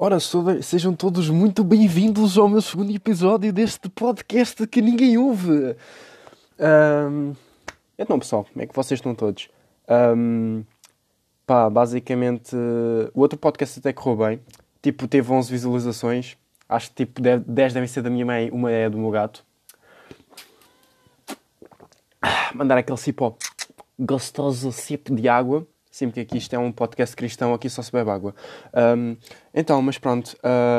[0.00, 0.18] Ora,
[0.62, 5.76] sejam todos muito bem-vindos ao meu segundo episódio deste podcast que ninguém ouve.
[6.60, 7.34] Um,
[7.98, 9.48] então, pessoal, como é que vocês estão todos?
[10.16, 10.62] Um,
[11.44, 12.54] pá, basicamente,
[13.12, 14.40] o outro podcast até correu bem.
[14.80, 16.36] Tipo, teve 11 visualizações.
[16.68, 19.44] Acho que tipo 10 devem ser da minha mãe, uma é do meu gato.
[22.20, 23.36] Ah, mandar aquele cipó
[23.98, 25.66] gostoso cipo de água
[25.98, 28.34] sempre que aqui isto é um podcast cristão, aqui só se bebe água.
[28.72, 29.16] Um,
[29.52, 30.36] então, mas pronto.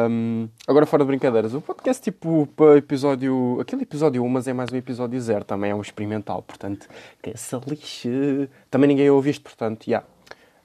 [0.10, 3.58] Um, agora fora de brincadeiras, o podcast tipo para episódio.
[3.60, 6.88] Aquele episódio 1, mas é mais um episódio 0, também é um experimental, portanto,
[7.22, 8.49] que essa lixe.
[8.72, 9.91] Também ninguém ouve isto, portanto, já.
[9.91, 10.08] Yeah.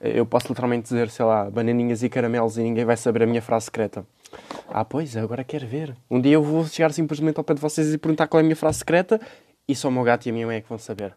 [0.00, 3.40] Eu posso literalmente dizer, sei lá, bananinhas e caramelos e ninguém vai saber a minha
[3.40, 4.04] frase secreta.
[4.68, 5.96] Ah, pois, agora quero ver.
[6.10, 8.44] Um dia eu vou chegar simplesmente ao pé de vocês e perguntar qual é a
[8.44, 9.20] minha frase secreta
[9.66, 11.14] e só o meu gato e a minha mãe é que vão saber.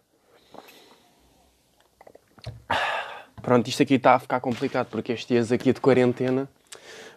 [3.42, 6.50] Pronto, isto aqui está a ficar complicado porque estes dias aqui de quarentena.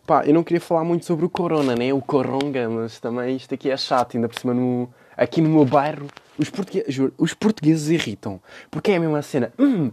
[0.07, 1.93] Pá, eu não queria falar muito sobre o corona, né?
[1.93, 5.65] O coronga, mas também isto aqui é chato, ainda por cima no, aqui no meu
[5.65, 6.07] bairro.
[6.39, 8.41] Os, portugueses, juro, os portugueses irritam.
[8.71, 9.53] Porque é a mesma cena.
[9.59, 9.91] Hum,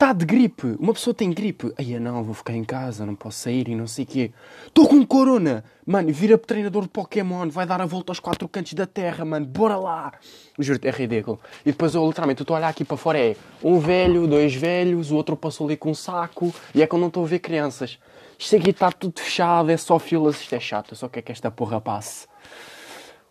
[0.00, 0.76] Está de gripe.
[0.78, 1.72] Uma pessoa tem gripe.
[1.76, 4.32] Aí não, vou ficar em casa, não posso sair e não sei o quê.
[4.64, 5.64] Estou com corona.
[5.84, 9.44] Mano, vira treinador de Pokémon, vai dar a volta aos quatro cantos da terra, mano.
[9.44, 10.12] Bora lá.
[10.56, 11.40] Juro-te, é ridículo.
[11.66, 13.18] E depois eu literalmente estou a olhar aqui para fora.
[13.18, 16.54] É um velho, dois velhos, o outro passou ali com um saco.
[16.72, 17.98] E é quando não estou a ver crianças.
[18.38, 20.40] Isto aqui está tudo fechado, é só filas.
[20.40, 20.92] Isto é chato.
[20.92, 22.28] Eu só quero que esta porra passe.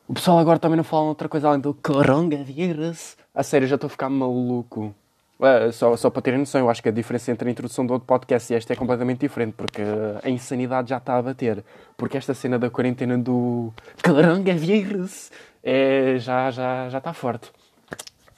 [0.06, 3.16] O pessoal agora também não fala outra coisa além do coronavírus.
[3.34, 4.94] A sério, já estou a ficar maluco.
[5.40, 7.94] Uh, só, só para terem noção, eu acho que a diferença entre a introdução do
[7.94, 9.82] outro podcast e esta é completamente diferente, porque
[10.24, 11.64] a insanidade já está a bater.
[11.96, 13.72] Porque esta cena da quarentena do
[14.04, 15.32] coronavírus
[15.64, 17.52] é, já, já, já está forte.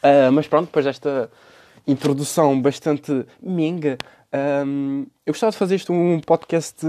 [0.04, 1.30] Uh, mas pronto, depois desta
[1.88, 3.98] introdução bastante minga,
[4.66, 6.86] um, eu gostava de fazer isto um podcast.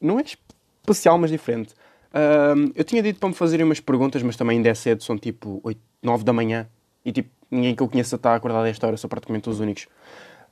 [0.00, 1.74] Não é especial, mas diferente.
[2.14, 5.16] Um, eu tinha dito para me fazerem umas perguntas, mas também ainda é cedo, são
[5.18, 6.68] tipo 8, 9 da manhã.
[7.04, 9.86] E tipo, ninguém que eu conheça está acordado a esta hora, sou praticamente os únicos.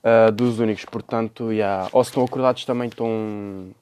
[0.02, 1.88] Uh, dos únicos, portanto, yeah.
[1.92, 3.74] ou se estão acordados também estão.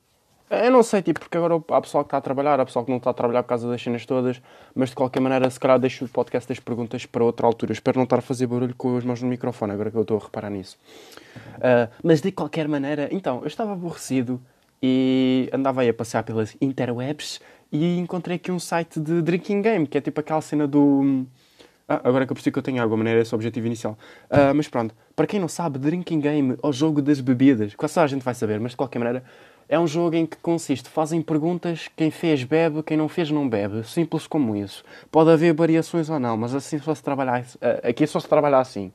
[0.48, 2.90] Eu não sei, tipo, porque agora há pessoal que está a trabalhar, há pessoal que
[2.90, 4.40] não está a trabalhar por causa das cenas todas,
[4.74, 7.72] mas de qualquer maneira, se calhar deixo o podcast das perguntas para outra altura.
[7.72, 10.16] Espero não estar a fazer barulho com as mãos no microfone, agora que eu estou
[10.16, 10.78] a reparar nisso.
[11.36, 14.40] Uh, mas de qualquer maneira, então, eu estava aborrecido
[14.82, 17.40] e andava aí a passear pelas interwebs
[17.72, 21.26] e encontrei aqui um site de drinking game, que é tipo aquela cena do
[21.88, 23.98] ah, agora que eu percebi que eu tenho água, maneira esse o objetivo inicial.
[24.30, 28.06] Uh, mas pronto, para quem não sabe, Drinking Game, o jogo das bebidas, quase a
[28.06, 29.22] gente vai saber, mas de qualquer maneira,
[29.68, 33.48] é um jogo em que consiste, fazem perguntas, quem fez bebe, quem não fez não
[33.48, 34.82] bebe, simples como isso.
[35.10, 38.60] Pode haver variações ou não, mas assim só se trabalhar, uh, aqui só se trabalhar
[38.60, 38.90] assim.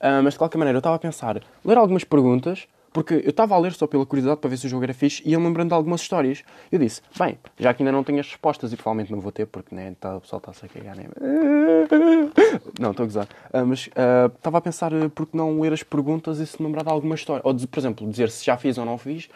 [0.00, 3.56] Uh, mas de qualquer maneira, eu estava a pensar, ler algumas perguntas, porque eu estava
[3.56, 5.70] a ler só pela curiosidade para ver se o jogo era fixe e ia lembrando
[5.70, 6.44] de algumas histórias.
[6.70, 9.46] Eu disse, bem, já que ainda não tenho as respostas e provavelmente não vou ter,
[9.46, 11.06] porque né, tá, o pessoal está-se a cagar, né?
[12.78, 13.28] Não, estou a gozar.
[13.52, 16.62] Uh, mas uh, estava a pensar, uh, por que não ler as perguntas e se
[16.62, 17.42] lembrar de alguma história?
[17.44, 19.28] Ou, por exemplo, dizer se já fiz ou não fiz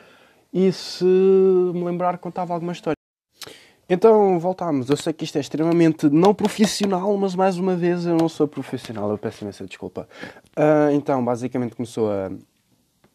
[0.53, 2.97] e se me lembrar contava alguma história.
[3.91, 4.91] Então, voltámos.
[4.91, 8.47] Eu sei que isto é extremamente não profissional, mas mais uma vez eu não sou
[8.47, 9.11] profissional.
[9.11, 10.07] Eu peço imensa desculpa.
[10.57, 12.31] Uh, então, basicamente começou a,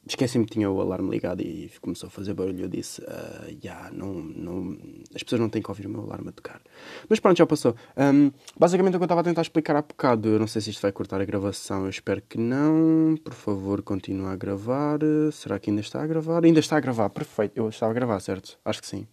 [0.07, 2.65] esqueci-me que tinha o alarme ligado e começou a fazer barulho.
[2.65, 4.77] Eu disse: uh, yeah, não, não,
[5.15, 6.61] as pessoas não têm que ouvir o meu alarme a tocar.
[7.09, 7.75] Mas pronto, já passou.
[7.97, 10.69] Um, basicamente, o que eu estava a tentar explicar há bocado, eu não sei se
[10.71, 13.15] isto vai cortar a gravação, eu espero que não.
[13.23, 14.99] Por favor, continue a gravar.
[15.31, 16.43] Será que ainda está a gravar?
[16.43, 17.57] Ainda está a gravar, perfeito.
[17.57, 18.57] Eu estava a gravar, certo?
[18.65, 19.07] Acho que sim.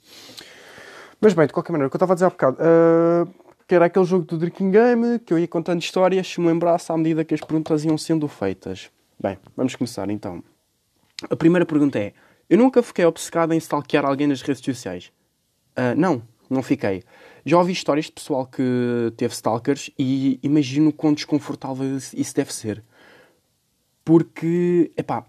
[1.21, 2.57] Mas bem, de qualquer maneira, o que eu estava a dizer há bocado.
[2.57, 6.49] Uh, que era aquele jogo do Drinking Game, que eu ia contando histórias se me
[6.49, 8.91] lembrasse à medida que as perguntas iam sendo feitas.
[9.23, 10.43] Bem, vamos começar então.
[11.29, 12.13] A primeira pergunta é:
[12.49, 15.13] Eu nunca fiquei obcecado em stalkear alguém nas redes sociais?
[15.77, 17.03] Uh, não, não fiquei.
[17.45, 22.83] Já ouvi histórias de pessoal que teve stalkers e imagino quão desconfortável isso deve ser.
[24.05, 25.25] Porque, epá,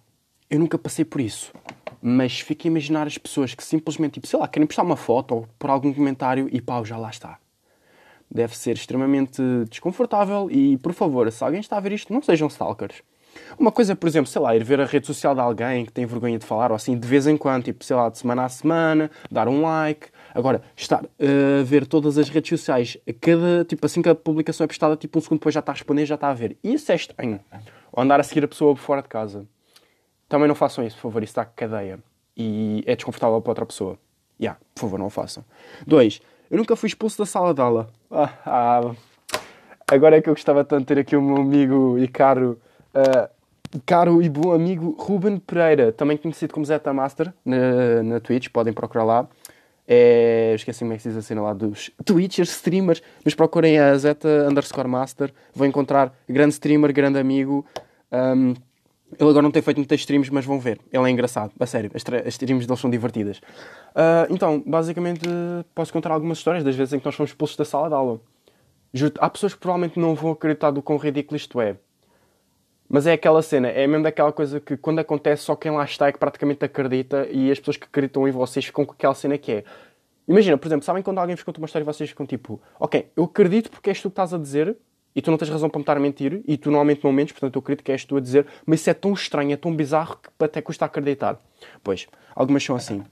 [0.49, 1.53] eu nunca passei por isso.
[2.01, 5.35] Mas fico a imaginar as pessoas que simplesmente, tipo, sei lá, querem postar uma foto
[5.35, 7.38] ou por algum comentário e pau, já lá está.
[8.29, 12.47] Deve ser extremamente desconfortável e, por favor, se alguém está a ver isto, não sejam
[12.47, 13.03] stalkers.
[13.57, 16.05] Uma coisa, por exemplo, sei lá, ir ver a rede social de alguém que tem
[16.05, 18.49] vergonha de falar, ou assim, de vez em quando, tipo, sei lá, de semana a
[18.49, 20.07] semana, dar um like.
[20.33, 24.67] Agora, estar a ver todas as redes sociais, cada, tipo, assim que a publicação é
[24.67, 26.57] postada, tipo, um segundo depois já está a responder, já está a ver.
[26.63, 27.39] Isso é estranho.
[27.91, 29.45] Ou andar a seguir a pessoa fora de casa.
[30.29, 31.99] Também não façam isso, por favor, isso dá cadeia.
[32.37, 33.99] E é desconfortável para outra pessoa.
[34.39, 35.43] Ya, yeah, por favor, não o façam.
[35.85, 37.89] Dois, eu nunca fui expulso da sala de aula.
[38.09, 38.95] Ah, ah,
[39.87, 42.59] agora é que eu gostava tanto de ter aqui o meu amigo e caro,
[42.95, 43.29] uh,
[43.85, 48.73] caro e bom amigo Ruben Pereira, também conhecido como Zeta Master na, na Twitch, podem
[48.73, 49.27] procurar lá.
[49.88, 53.77] É, esqueci como é que se diz a cena lá dos Twitchers, streamers, mas procurem
[53.79, 57.65] a Zeta underscore Master, vão encontrar grande streamer, grande amigo.
[58.11, 58.53] Um,
[59.19, 60.79] ele agora não tem feito muitas streams, mas vão ver.
[60.91, 61.91] Ele é engraçado, a sério.
[61.93, 63.39] As, as streams dele são divertidas.
[63.39, 65.27] Uh, então, basicamente,
[65.75, 68.21] posso contar algumas histórias das vezes em que nós fomos expulsos da sala de aula.
[69.19, 71.75] Há pessoas que provavelmente não vão acreditar do quão ridículo isto é.
[72.93, 76.07] Mas é aquela cena, é mesmo daquela coisa que quando acontece só quem lá está
[76.07, 79.38] é que praticamente acredita e as pessoas que acreditam em vocês ficam com aquela cena
[79.38, 79.63] que é.
[80.27, 83.09] Imagina, por exemplo, sabem quando alguém vos conta uma história e vocês ficam tipo, ok,
[83.15, 84.75] eu acredito porque és tu que estás a dizer
[85.15, 87.31] e tu não tens razão para me estar a mentir e tu normalmente não mentes,
[87.31, 89.73] portanto eu acredito que és tu a dizer, mas isso é tão estranho, é tão
[89.73, 91.39] bizarro que até custa acreditar.
[91.81, 93.05] Pois, algumas são assim.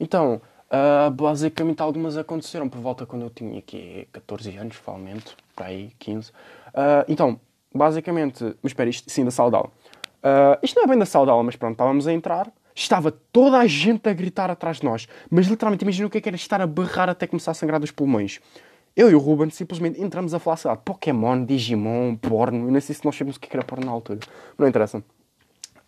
[0.00, 0.40] Então,
[0.70, 5.92] uh, basicamente algumas aconteceram por volta quando eu tinha aqui 14 anos, provavelmente, para aí,
[5.98, 6.30] 15.
[6.30, 6.32] Uh,
[6.72, 7.38] ah, então,
[7.74, 9.70] basicamente, mas espera, isto sim da aula.
[10.22, 13.66] Uh, isto não é bem da aula, mas pronto, estávamos a entrar, estava toda a
[13.66, 16.60] gente a gritar atrás de nós, mas literalmente imagina o que é que era estar
[16.60, 18.40] a berrar até começar a sangrar dos pulmões.
[18.96, 22.80] Eu e o Ruben simplesmente entramos a falar, sei lá, Pokémon, Digimon, porno, eu não
[22.80, 24.18] sei se nós sabemos o que era porno na altura,
[24.58, 25.02] não interessa.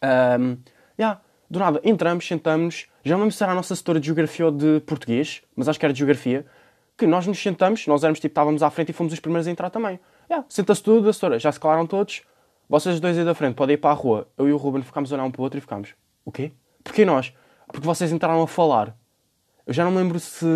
[0.02, 0.56] Um,
[0.98, 1.20] yeah,
[1.50, 4.52] do nada, entramos, sentamos, já não me se era a nossa setora de Geografia ou
[4.52, 6.46] de Português, mas acho que era de Geografia,
[6.96, 9.50] que nós nos sentamos, nós éramos tipo, estávamos à frente e fomos os primeiros a
[9.50, 9.98] entrar também.
[10.32, 12.22] Yeah, Senta-se tudo, a setora, já se calaram todos,
[12.66, 14.26] vocês dois aí da frente podem ir para a rua.
[14.38, 15.90] Eu e o Ruben ficámos a olhar um para o outro e ficámos,
[16.24, 16.52] o quê?
[16.82, 17.34] Porquê nós?
[17.66, 18.96] Porque vocês entraram a falar.
[19.66, 20.46] Eu já não me lembro se,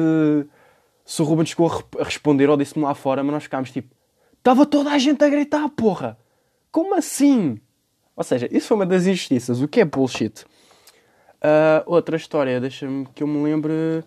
[1.04, 3.94] se o Ruben chegou a, a responder ou disse-me lá fora, mas nós ficámos tipo,
[4.38, 6.16] estava toda a gente a gritar, porra!
[6.72, 7.60] Como assim?
[8.16, 10.46] Ou seja, isso foi uma das injustiças, o que é bullshit.
[11.36, 14.02] Uh, outra história, deixa-me que eu me lembre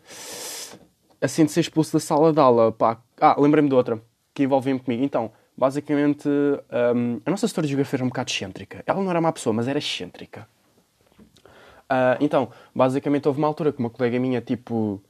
[1.21, 2.71] assim de ser expulso da sala de aula.
[2.71, 2.99] Pá.
[3.21, 4.01] Ah, lembrei-me de outra
[4.33, 5.03] que envolvia-me comigo.
[5.03, 8.81] Então, basicamente, um, a nossa história de geografia era um bocado excêntrica.
[8.87, 10.47] Ela não era má pessoa, mas era excêntrica.
[11.91, 15.03] Uh, então, basicamente, houve uma altura que uma colega minha, tipo,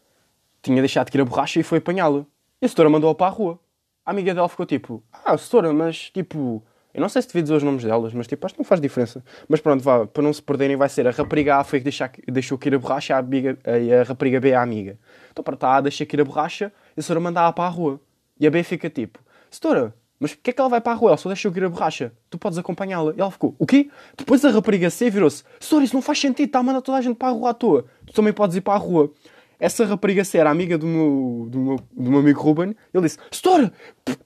[0.62, 2.26] tinha deixado de ir a borracha e foi apanhá-la.
[2.60, 3.60] E a setora mandou-a para a rua.
[4.04, 7.56] A amiga dela ficou tipo, ah, setora, mas tipo, eu não sei se devia dizer
[7.56, 9.24] os nomes delas, mas tipo, acho que não faz diferença.
[9.48, 12.58] Mas pronto, vá, para não se perderem, vai ser a rapariga A foi que deixou
[12.58, 14.98] que ir a borracha a amiga, e a rapariga B a amiga.
[15.32, 18.02] Então, para tá, deixa que ir a borracha e a setora manda-a para a rua.
[18.40, 19.20] E a B fica tipo,
[19.52, 21.12] setora, mas porquê é que ela vai para a rua?
[21.12, 22.12] Ela só deixa eu ir a borracha.
[22.30, 23.14] Tu podes acompanhá-la.
[23.16, 23.90] E ela ficou, o quê?
[24.18, 27.02] Depois a rapariga C virou-se, setora, isso não faz sentido, está a mandar toda a
[27.02, 27.86] gente para a rua à toa.
[28.06, 29.12] Tu também podes ir para a rua.
[29.58, 32.76] Essa rapariga C era amiga do meu, do meu, do meu amigo Ruben.
[32.94, 33.72] Ele disse, setora,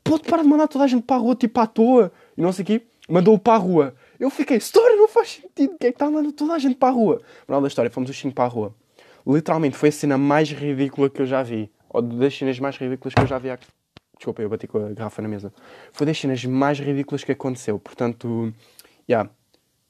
[0.03, 2.11] pode parar de mandar toda a gente para a rua, tipo à toa.
[2.35, 2.81] E não sei o quê.
[3.07, 3.95] Mandou-o para a rua.
[4.19, 5.73] Eu fiquei, setora, não faz sentido.
[5.73, 7.21] O que é que está a mandar toda a gente para a rua?
[7.47, 8.73] Moral da história, fomos os cinco para a rua.
[9.27, 11.71] Literalmente, foi a cena mais ridícula que eu já vi.
[11.89, 13.67] Ou das cenas mais ridículas que eu já vi aqui
[14.23, 15.51] Desculpa, eu bati com a garrafa na mesa.
[15.91, 17.77] Foi das cenas mais ridículas que aconteceu.
[17.77, 18.53] Portanto,
[19.05, 19.17] já.
[19.17, 19.29] Yeah,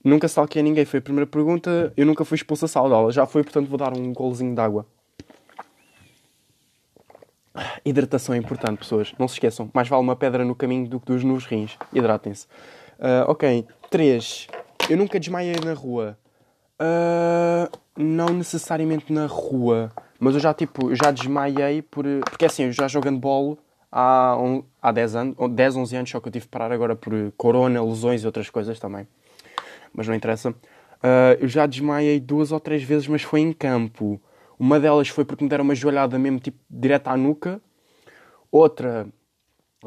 [0.04, 0.86] nunca salquei a ninguém.
[0.86, 1.94] Foi a primeira pergunta.
[1.96, 3.12] Eu nunca fui expulso da sala de aula.
[3.12, 4.88] Já foi, portanto, vou dar um golzinho de água.
[7.86, 9.14] Hidratação é importante, pessoas.
[9.20, 9.70] Não se esqueçam.
[9.72, 11.78] Mais vale uma pedra no caminho do que dos nos rins.
[11.94, 12.48] Hidratem-se.
[12.98, 13.68] Uh, ok.
[13.92, 14.48] 3.
[14.90, 16.18] Eu nunca desmaiei na rua.
[16.82, 19.92] Uh, não necessariamente na rua.
[20.20, 22.04] Mas eu já, tipo, já desmaiei por...
[22.28, 23.60] Porque assim, eu já jogando bolo
[23.94, 26.96] há, um, há 10 anos, 10, 11 anos, só que eu tive que parar agora
[26.96, 29.08] por corona, lesões e outras coisas também.
[29.94, 30.50] Mas não interessa.
[30.50, 34.20] Uh, eu já desmaiei duas ou três vezes, mas foi em campo.
[34.58, 37.62] Uma delas foi porque me deram uma joelhada mesmo, tipo, direto à nuca.
[38.52, 39.08] Outra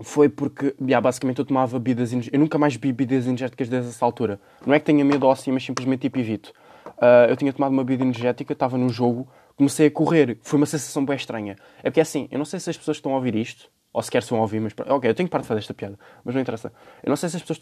[0.03, 2.13] foi porque, yeah, basicamente, eu tomava bebidas...
[2.31, 4.39] Eu nunca mais bebi bebidas energéticas desde essa altura.
[4.65, 6.53] Não é que tenha medo assim, mas simplesmente, tipo, evito.
[6.99, 10.39] Uh, eu tinha tomado uma bebida energética, estava no jogo, comecei a correr.
[10.43, 11.57] Foi uma sensação bem estranha.
[11.83, 14.23] É porque, assim, eu não sei se as pessoas estão a ouvir isto, ou sequer
[14.23, 14.75] se vão ouvir, mas.
[14.89, 16.71] Ok, eu tenho que parar de fazer esta piada, mas não interessa.
[17.03, 17.59] Eu não sei se as pessoas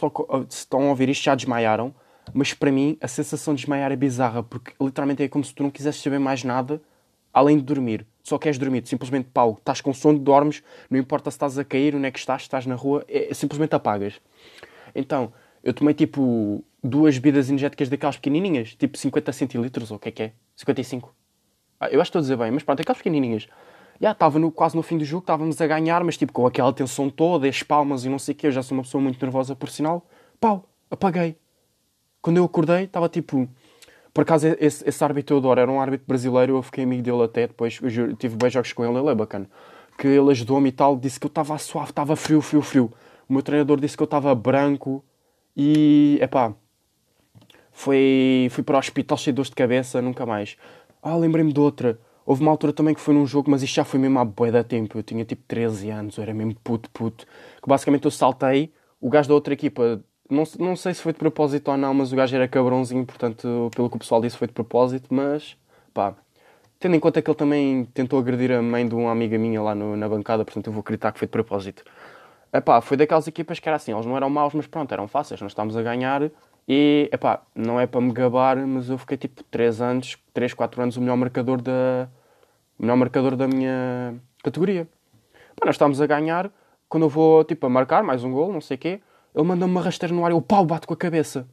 [0.51, 1.95] estão, a ouvir isto já desmaiaram,
[2.33, 5.63] mas para mim a sensação de desmaiar é bizarra, porque literalmente é como se tu
[5.63, 6.83] não quisesses saber mais nada
[7.33, 8.05] além de dormir.
[8.25, 10.61] Só queres dormir, simplesmente pau, estás com sono, dormes,
[10.91, 13.73] não importa se estás a cair, onde é que estás, estás na rua, é, simplesmente
[13.77, 14.21] apagas.
[14.93, 20.09] Então, eu tomei tipo duas bebidas energéticas daquelas pequenininhas, tipo 50 centilitros, ou o que
[20.09, 20.33] é que é?
[20.57, 21.15] 55.
[21.79, 23.47] Ah, eu acho que estou a dizer bem, mas pronto, aquelas pequenininhas
[24.01, 27.09] estava yeah, quase no fim do jogo, estávamos a ganhar, mas tipo com aquela tensão
[27.09, 29.55] toda, as palmas e não sei o quê, eu já sou uma pessoa muito nervosa
[29.55, 30.07] por sinal,
[30.41, 31.37] pau, apaguei.
[32.21, 33.49] Quando eu acordei, estava tipo.
[34.13, 37.23] Por acaso, esse, esse árbitro eu adoro, era um árbitro brasileiro, eu fiquei amigo dele
[37.23, 39.51] até, depois eu tive bem jogos com ele, ele é bacana.
[39.99, 42.93] Que ele ajudou-me e tal, disse que eu estava suave, estava frio, frio, frio.
[43.29, 45.05] O meu treinador disse que eu estava branco
[45.57, 46.55] e, epá,
[47.73, 50.57] foi, fui para o hospital cheio de dor de cabeça, nunca mais.
[51.03, 53.85] Ah, lembrei-me de outra Houve uma altura também que foi num jogo, mas isto já
[53.85, 54.99] foi mesmo há bué da tempo.
[54.99, 57.27] Eu tinha tipo 13 anos, eu era mesmo puto, puto.
[57.63, 61.19] Que basicamente eu saltei o gajo da outra equipa, não, não sei se foi de
[61.19, 64.49] propósito ou não, mas o gajo era cabrãozinho, portanto, pelo que o pessoal disse, foi
[64.49, 65.59] de propósito, mas
[65.93, 66.15] pá,
[66.79, 69.75] tendo em conta que ele também tentou agredir a mãe de uma amiga minha lá
[69.75, 71.85] no, na bancada, portanto eu vou acreditar que foi de propósito.
[72.53, 75.41] Epá, foi daquelas equipas que era assim, eles não eram maus, mas pronto, eram fáceis,
[75.43, 76.31] nós estávamos a ganhar
[76.69, 80.83] e, epá, não é para me gabar, mas eu fiquei tipo 3 anos, 3, 4
[80.83, 82.09] anos o melhor marcador da,
[82.79, 84.89] melhor marcador da minha categoria.
[85.57, 86.51] Pá, nós estávamos a ganhar,
[86.89, 89.01] quando eu vou tipo a marcar mais um gol, não sei o quê,
[89.35, 91.47] ele manda-me uma rasteira no ar e eu pau, bato com a cabeça.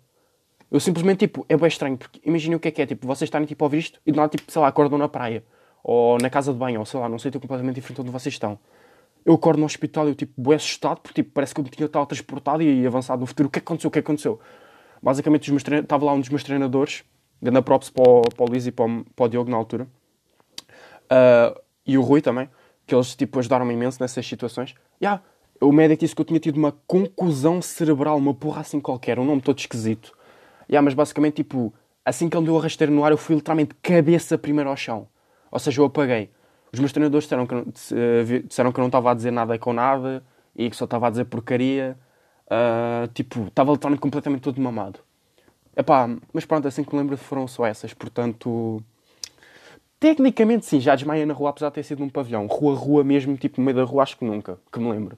[0.70, 3.28] Eu simplesmente, tipo, é bem estranho, porque imaginem o que é que é, tipo, vocês
[3.28, 5.44] estarem tipo a ouvir isto e de nada, tipo, sei lá, acordam na praia,
[5.84, 8.34] ou na casa de banho, ou sei lá, não sei, completamente diferente de onde vocês
[8.34, 8.58] estão.
[9.26, 11.70] Eu acordo no hospital e eu, tipo, bem assustado, porque, tipo, parece que eu me
[11.70, 13.50] tinha estado transportado e avançado no futuro.
[13.50, 13.90] O que é que aconteceu?
[13.90, 14.40] O que é que aconteceu?
[15.02, 17.04] Basicamente, estava lá um dos meus treinadores,
[17.42, 19.88] dando props para o, para o Luís e para o, para o Diogo na altura,
[21.12, 22.50] uh, e o Rui também,
[22.86, 24.76] que eles, tipo, ajudaram-me imenso nessas situações.
[25.02, 25.22] Yeah,
[25.60, 29.26] o médico disse que eu tinha tido uma concussão cerebral, uma porra assim qualquer, um
[29.26, 30.16] nome todo esquisito.
[30.70, 31.74] Yeah, mas basicamente, tipo,
[32.06, 35.08] assim que ele deu a rasteira no ar, eu fui literalmente cabeça primeiro ao chão.
[35.52, 36.30] Ou seja, eu apaguei.
[36.72, 40.24] Os meus treinadores disseram que, disseram que eu não estava a dizer nada com nada
[40.56, 41.98] e que só estava a dizer porcaria.
[42.52, 45.00] Uh, tipo, estava literalmente completamente todo mamado.
[45.76, 48.84] Epá, mas pronto, assim que me lembro foram só essas, portanto.
[49.98, 52.48] Tecnicamente sim, já desmaiei na rua, apesar de ter sido num pavilhão.
[52.48, 55.18] Rua, rua mesmo, tipo no meio da rua, acho que nunca, que me lembro.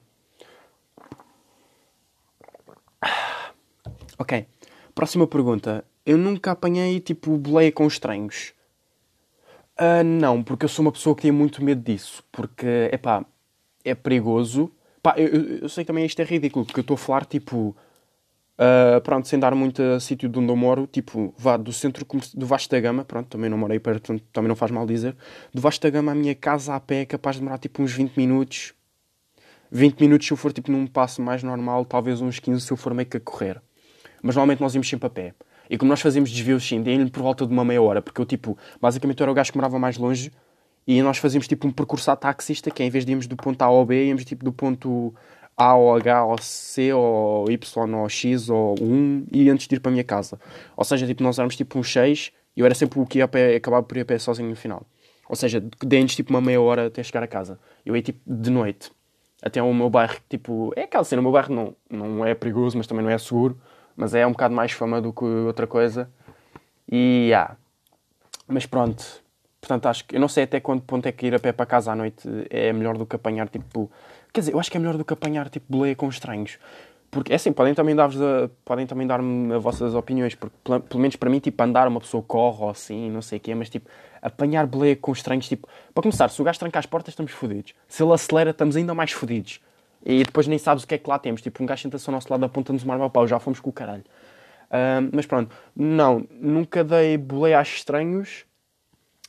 [4.16, 4.46] Ok.
[4.94, 5.84] Próxima pergunta.
[6.06, 8.52] Eu nunca apanhei, tipo, boleia com estranhos.
[9.76, 12.22] Uh, não, porque eu sou uma pessoa que tem muito medo disso.
[12.30, 13.24] Porque, é pá,
[13.84, 14.70] é perigoso.
[15.04, 17.76] Pá, eu, eu, sei que também isto é ridículo, porque eu estou a falar, tipo...
[18.54, 22.06] Uh, pronto, sem dar muito a sítio de onde eu moro, tipo, vá do centro
[22.32, 25.14] do Vasco da Gama, pronto, também não morei perto, também não faz mal dizer.
[25.52, 27.92] Do Vasco da Gama, a minha casa a pé é capaz de demorar, tipo, uns
[27.92, 28.72] 20 minutos.
[29.70, 32.76] 20 minutos se eu for, tipo, num passo mais normal, talvez uns 15 se eu
[32.76, 33.60] for meio que a correr.
[34.22, 35.34] Mas normalmente nós íamos sempre a pé.
[35.68, 38.24] E como nós fazíamos desvios sim, deem-lhe por volta de uma meia hora, porque eu,
[38.24, 40.32] tipo, basicamente eu era o gajo que morava mais longe
[40.86, 43.36] e nós fazíamos, tipo, um percurso à taxista, que é, em vez de irmos do
[43.36, 45.14] ponto A ao B, íamos, tipo, do ponto
[45.56, 49.80] A ao H ao C ou Y ou X ou 1 e antes de ir
[49.80, 50.38] para a minha casa.
[50.76, 53.24] Ou seja, tipo, nós éramos, tipo, uns 6 e eu era sempre o que ia
[53.24, 54.84] a pé, acabava por ir a pé sozinho no final.
[55.28, 57.58] Ou seja, deem-nos, tipo, uma meia hora até chegar a casa.
[57.84, 58.92] Eu ia, tipo, de noite.
[59.42, 62.76] Até o meu bairro, tipo, é aquela cena, o meu bairro não, não é perigoso,
[62.76, 63.58] mas também não é seguro
[63.96, 66.10] mas é um bocado mais fama do que outra coisa.
[66.90, 67.56] E, yeah.
[68.46, 69.22] Mas pronto,
[69.64, 71.64] portanto, acho que eu não sei até quanto ponto é que ir a pé para
[71.64, 73.90] casa à noite é melhor do que apanhar tipo.
[74.32, 76.58] Quer dizer, eu acho que é melhor do que apanhar tipo boleia com estranhos.
[77.10, 78.18] Porque é assim, podem também dar-vos
[78.64, 82.22] podem também dar-me as vossas opiniões, porque pelo menos para mim, tipo, andar uma pessoa
[82.22, 83.88] corre ou assim, não sei o quê, mas tipo,
[84.20, 87.72] apanhar boleia com estranhos, tipo, para começar, se o gajo trancar as portas, estamos fodidos.
[87.86, 89.60] Se ele acelera, estamos ainda mais fodidos.
[90.04, 91.40] E depois nem sabes o que é que lá temos.
[91.40, 93.70] Tipo, um gajo senta-se ao nosso lado, aponta-nos uma arma ao pau, já fomos com
[93.70, 94.04] o caralho.
[94.66, 98.44] Uh, mas pronto, não, nunca dei boleia a estranhos,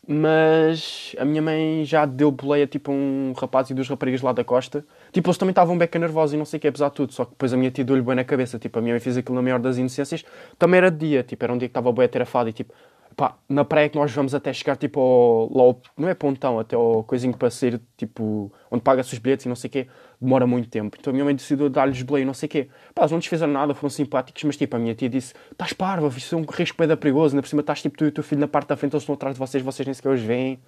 [0.07, 4.31] mas a minha mãe já deu boleia tipo a um rapaz e duas raparigas lá
[4.31, 4.85] da costa.
[5.11, 7.13] Tipo, eles também estavam beca nervosos e não sei o que, apesar de tudo.
[7.13, 8.59] Só que depois a minha tia deu-lhe bem na cabeça.
[8.59, 10.23] Tipo, a minha mãe fez aquilo na maior das inocências.
[10.59, 12.73] Também era de dia, tipo, era um dia que estava boa terafado e tipo,
[13.15, 16.75] pá, na praia que nós vamos até chegar, tipo, ao, ao, não é pontão, até
[16.75, 19.87] ao coisinho para sair, tipo, onde paga-se os bilhetes e não sei o quê,
[20.19, 20.97] demora muito tempo.
[20.99, 22.67] Então a minha mãe decidiu dar-lhes boleia e não sei o quê.
[22.93, 26.07] Pá, eles não desfizeram nada, foram simpáticos, mas tipo, a minha tia disse, estás parva,
[26.15, 28.23] isso é um risco bem perigoso, ainda por cima estás tipo tu e o teu
[28.23, 30.59] filho na parte da frente, eles estão atrás de vocês, vocês nem sequer os veem.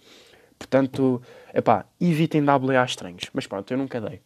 [0.57, 1.21] Portanto,
[1.53, 3.29] é pá, evitem dar boleia a estranhos.
[3.33, 4.21] Mas pronto, eu nunca dei.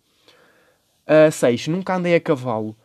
[1.30, 1.68] 6.
[1.68, 2.76] Uh, nunca andei a cavalo.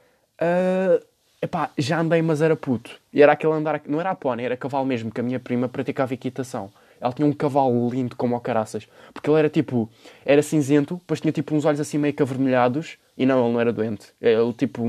[0.41, 1.05] Uh,
[1.41, 2.91] Epá, já andei, mas era puto.
[3.13, 5.69] E era aquele andar, não era a pônei, era cavalo mesmo, que a minha prima
[5.69, 6.71] praticava equitação.
[7.01, 8.89] Ela tinha um cavalo lindo como o caraças.
[9.13, 9.91] Porque ele era tipo,
[10.25, 12.97] era cinzento, depois tinha tipo uns olhos assim meio que avermelhados.
[13.17, 14.13] E não, ele não era doente.
[14.21, 14.83] Ele tipo,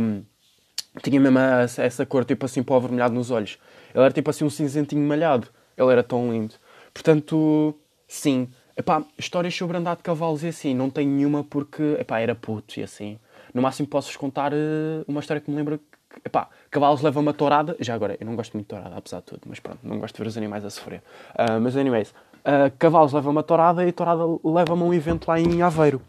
[1.04, 3.58] tinha mesmo essa, cor tipo assim o avermelhado nos olhos.
[3.94, 5.50] Ele era tipo assim um cinzentinho malhado.
[5.77, 6.56] Ele era tão lindo.
[6.94, 7.75] Portanto,
[8.08, 8.48] sim.
[8.75, 12.80] Epá, histórias sobre andar de cavalos e assim, não tenho nenhuma porque, epá, era puto
[12.80, 13.20] e assim.
[13.54, 15.80] No máximo posso-vos contar uh, uma história que me lembro
[16.23, 17.75] Epá, cavalos levam uma tourada.
[17.79, 20.15] Já agora, eu não gosto muito de tourada, apesar de tudo, mas pronto, não gosto
[20.15, 21.01] de ver os animais a sofrer.
[21.33, 25.39] Uh, mas, anyways, uh, cavalos levam uma tourada e tourada leva-me a um evento lá
[25.39, 26.01] em Aveiro.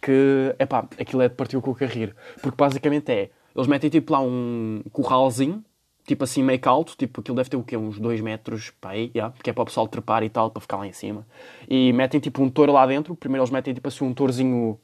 [0.00, 2.14] Que, epá, aquilo é de partir o cu a rir.
[2.40, 5.64] Porque basicamente é, eles metem tipo lá um curralzinho,
[6.06, 7.76] tipo assim meio alto, tipo aquilo deve ter o quê?
[7.76, 10.60] Uns 2 metros para aí, yeah, porque é para o pessoal trepar e tal, para
[10.60, 11.26] ficar lá em cima.
[11.68, 14.78] E metem tipo um touro lá dentro, primeiro eles metem tipo assim um tourozinho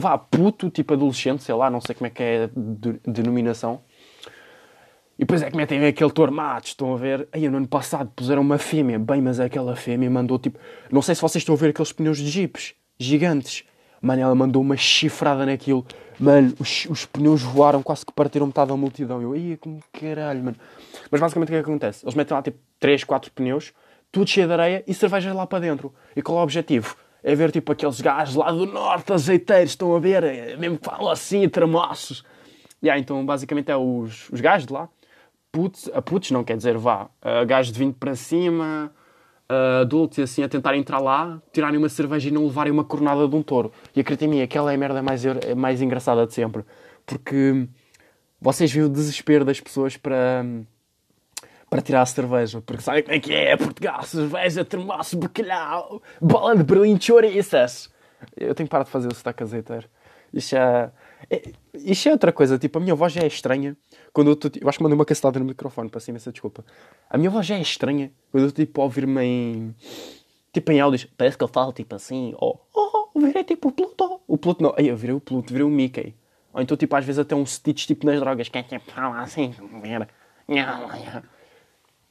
[0.00, 3.80] vá, puto, tipo adolescente, sei lá, não sei como é que é a denominação.
[5.16, 7.28] E depois é que metem aquele touro mato, estão a ver?
[7.32, 10.58] Aí no ano passado puseram uma fêmea, bem, mas aquela fêmea mandou tipo.
[10.90, 13.64] Não sei se vocês estão a ver aqueles pneus de jipes gigantes.
[14.00, 15.86] Mano, ela mandou uma chifrada naquilo.
[16.18, 19.22] Mano, os, os pneus voaram, quase que partiram metade da multidão.
[19.22, 20.56] Eu, ia como caralho, mano.
[21.10, 22.04] Mas basicamente o que é que acontece?
[22.04, 23.72] Eles metem lá tipo 3, 4 pneus,
[24.12, 25.94] tudo cheio de areia e cervejas lá para dentro.
[26.14, 26.96] E qual é o objetivo?
[27.26, 31.10] É ver tipo aqueles gajos lá do norte, azeiteiros, estão a ver, é, mesmo falam
[31.10, 32.22] assim, tramoços.
[32.82, 34.88] Yeah, então basicamente é os, os gajos de lá,
[35.50, 38.92] putos, a putos não quer dizer vá, uh, gajos de 20 para cima,
[39.50, 42.84] uh, adultos e assim, a tentar entrar lá, tirarem uma cerveja e não levarem uma
[42.84, 43.72] cornada de um touro.
[43.96, 45.22] E acreditem em mim, aquela é a merda mais,
[45.56, 46.62] mais engraçada de sempre.
[47.06, 47.66] Porque
[48.40, 50.44] vocês viram o desespero das pessoas para,
[51.74, 52.60] para tirar a cerveja.
[52.60, 53.56] Porque sabem como é que é?
[53.56, 57.90] Portugal, cerveja, termoço, bacalhau, bola de Berlim, chouriças.
[58.36, 59.88] Eu tenho que parar de fazer o sotaque azeiteiro.
[60.32, 60.92] Isto é...
[61.28, 61.42] É,
[61.74, 63.76] isto é outra coisa, tipo, a minha voz já é estranha
[64.12, 64.50] quando eu estou.
[64.60, 66.64] Eu acho que mandei uma cacetada no microfone, para cima essa desculpa.
[67.10, 69.74] A minha voz já é estranha quando eu estou tipo a ouvir-me em.
[70.52, 73.72] Tipo em áudios, parece que eu falo tipo assim, ou oh, oh, virei tipo o
[73.72, 74.20] Pluto.
[74.28, 76.14] O Pluto não, aí eu virei o Pluto, virei o Mickey.
[76.52, 79.22] Ou então tipo às vezes até um Stitch tipo nas drogas, que é tipo, fala
[79.22, 79.52] assim,
[79.82, 80.06] ver.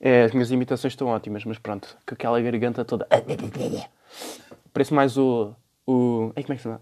[0.05, 3.07] É, as minhas imitações estão ótimas, mas pronto, com aquela garganta toda.
[4.74, 5.55] Parece mais o.
[5.88, 6.33] o.
[6.36, 6.81] Ai, como é que se chama?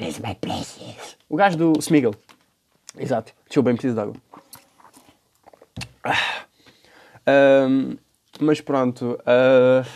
[0.00, 1.18] is my precious.
[1.28, 2.14] O gajo do Smiggle.
[2.96, 3.34] Exato.
[3.44, 4.14] Deixa eu bem preciso de água.
[6.02, 6.46] Ah.
[7.68, 7.98] Um,
[8.40, 9.18] mas pronto.
[9.26, 9.86] Uh,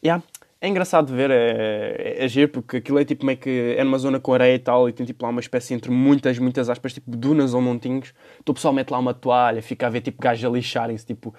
[0.00, 0.22] yeah.
[0.60, 3.84] É engraçado de ver, é, é, é giro, porque aquilo é tipo meio que é
[3.84, 6.68] numa zona com areia e tal, e tem tipo lá uma espécie entre muitas, muitas
[6.68, 8.12] aspas, tipo dunas ou montinhos.
[8.40, 11.32] Então o pessoal mete lá uma toalha, fica a ver tipo gajos a lixarem-se, tipo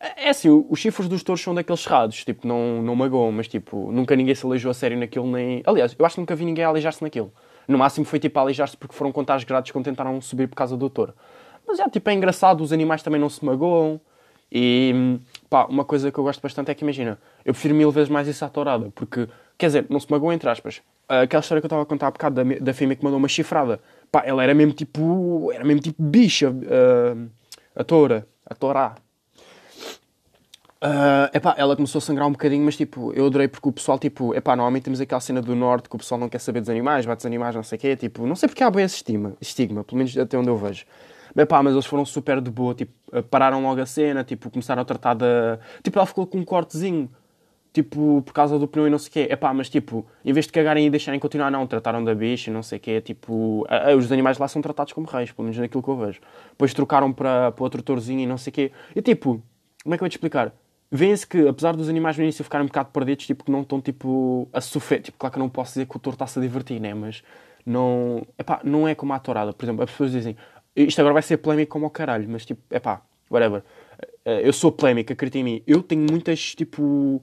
[0.00, 3.92] é assim, os chifres dos touros são daqueles cerrados, tipo, não, não magoam, mas tipo,
[3.92, 5.62] nunca ninguém se aleijou a sério naquilo, nem.
[5.66, 7.30] Aliás, eu acho que nunca vi ninguém aleijar-se naquilo.
[7.68, 10.74] No máximo foi tipo aleijar-se porque foram contar as grades quando tentaram subir por causa
[10.74, 11.14] do touro.
[11.68, 14.00] Mas é, tipo, é engraçado, os animais também não se magoam.
[14.52, 18.08] E pá, uma coisa que eu gosto bastante é que imagina, eu prefiro mil vezes
[18.08, 20.82] mais isso à tourada, porque, quer dizer, não se magoam entre aspas.
[21.08, 23.28] Aquela história que eu estava a contar há bocado da, da fêmea que mandou uma
[23.28, 23.80] chifrada,
[24.10, 27.30] pá, ela era mesmo tipo, era mesmo tipo bicha, uh,
[27.74, 28.96] a toura, a tourá,
[30.82, 33.98] Uh, epá, ela começou a sangrar um bocadinho, mas tipo, eu adorei porque o pessoal,
[33.98, 36.70] tipo, epá, normalmente temos aquela cena do norte que o pessoal não quer saber dos
[36.70, 38.96] animais, bate os animais, não sei o quê, tipo, não sei porque há bem esse
[38.96, 40.86] estigma, estigma, pelo menos até onde eu vejo.
[41.36, 42.92] Epá, mas eles foram super de boa, tipo,
[43.30, 45.58] pararam logo a cena, tipo, começaram a tratar da.
[45.82, 47.10] Tipo, ela ficou com um cortezinho,
[47.72, 49.32] tipo, por causa do pneu e não sei o quê.
[49.32, 52.52] Epá, mas tipo, em vez de cagarem e deixarem continuar, não, trataram da bicha e
[52.52, 55.44] não sei o quê, tipo, a, a, os animais lá são tratados como reis, pelo
[55.44, 56.20] menos naquilo que eu vejo.
[56.50, 58.72] Depois trocaram para, para outro torzinho e não sei o quê.
[58.94, 59.42] E tipo,
[59.82, 60.52] como é que eu vou te explicar?
[60.90, 63.80] vê-se que, apesar dos animais no início ficarem um bocado perdidos, tipo, que não estão,
[63.80, 65.00] tipo, a sofrer.
[65.00, 66.92] Tipo, claro que eu não posso dizer que o touro está-se a divertir, né?
[66.92, 67.22] Mas
[67.64, 68.26] não...
[68.38, 69.52] Epá, não é como a tourada.
[69.52, 70.36] Por exemplo, as pessoas dizem,
[70.74, 73.62] isto agora vai ser polémico como o caralho, mas, tipo, epá, whatever.
[74.24, 75.62] Eh, eu sou polémica, acredita em mim.
[75.66, 77.22] Eu tenho muitas, tipo...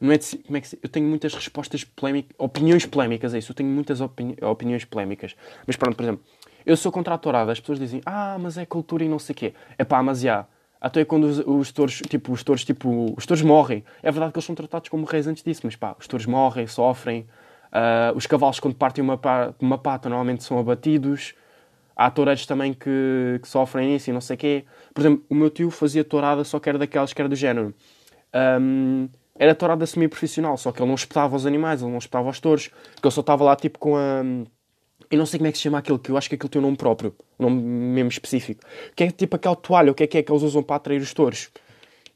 [0.00, 3.38] Não é de, como é que se, eu tenho muitas respostas polémicas, opiniões polémicas, é
[3.38, 3.52] isso.
[3.52, 5.34] Eu tenho muitas opini, opiniões polémicas.
[5.66, 6.24] Mas pronto, por exemplo,
[6.66, 7.52] eu sou contra a tourada.
[7.52, 9.54] As pessoas dizem, ah, mas é cultura e não sei o quê.
[9.78, 10.46] Epá, mas já
[10.84, 13.82] até quando os, os touros, tipo, os touros, tipo, os touros morrem.
[14.02, 16.66] É verdade que eles são tratados como reis antes disso, mas pá, os touros morrem,
[16.66, 17.26] sofrem.
[17.72, 21.34] Uh, os cavalos, quando partem uma, pá, uma pata, normalmente são abatidos.
[21.96, 24.64] Há toureiros também que, que sofrem isso e não sei o quê.
[24.92, 27.74] Por exemplo, o meu tio fazia tourada, só que era daquelas que era do género.
[28.60, 32.40] Um, era tourada semi-profissional, só que ele não espetava os animais, ele não espetava os
[32.40, 32.68] touros.
[32.68, 34.22] Que ele só estava lá, tipo, com a
[35.10, 36.60] eu não sei como é que se chama aquilo, que eu acho que aquilo tem
[36.60, 38.62] um nome próprio, um nome mesmo específico.
[38.96, 41.00] Que é tipo aquela toalha, o que é que é que eles usam para atrair
[41.00, 41.50] os touros.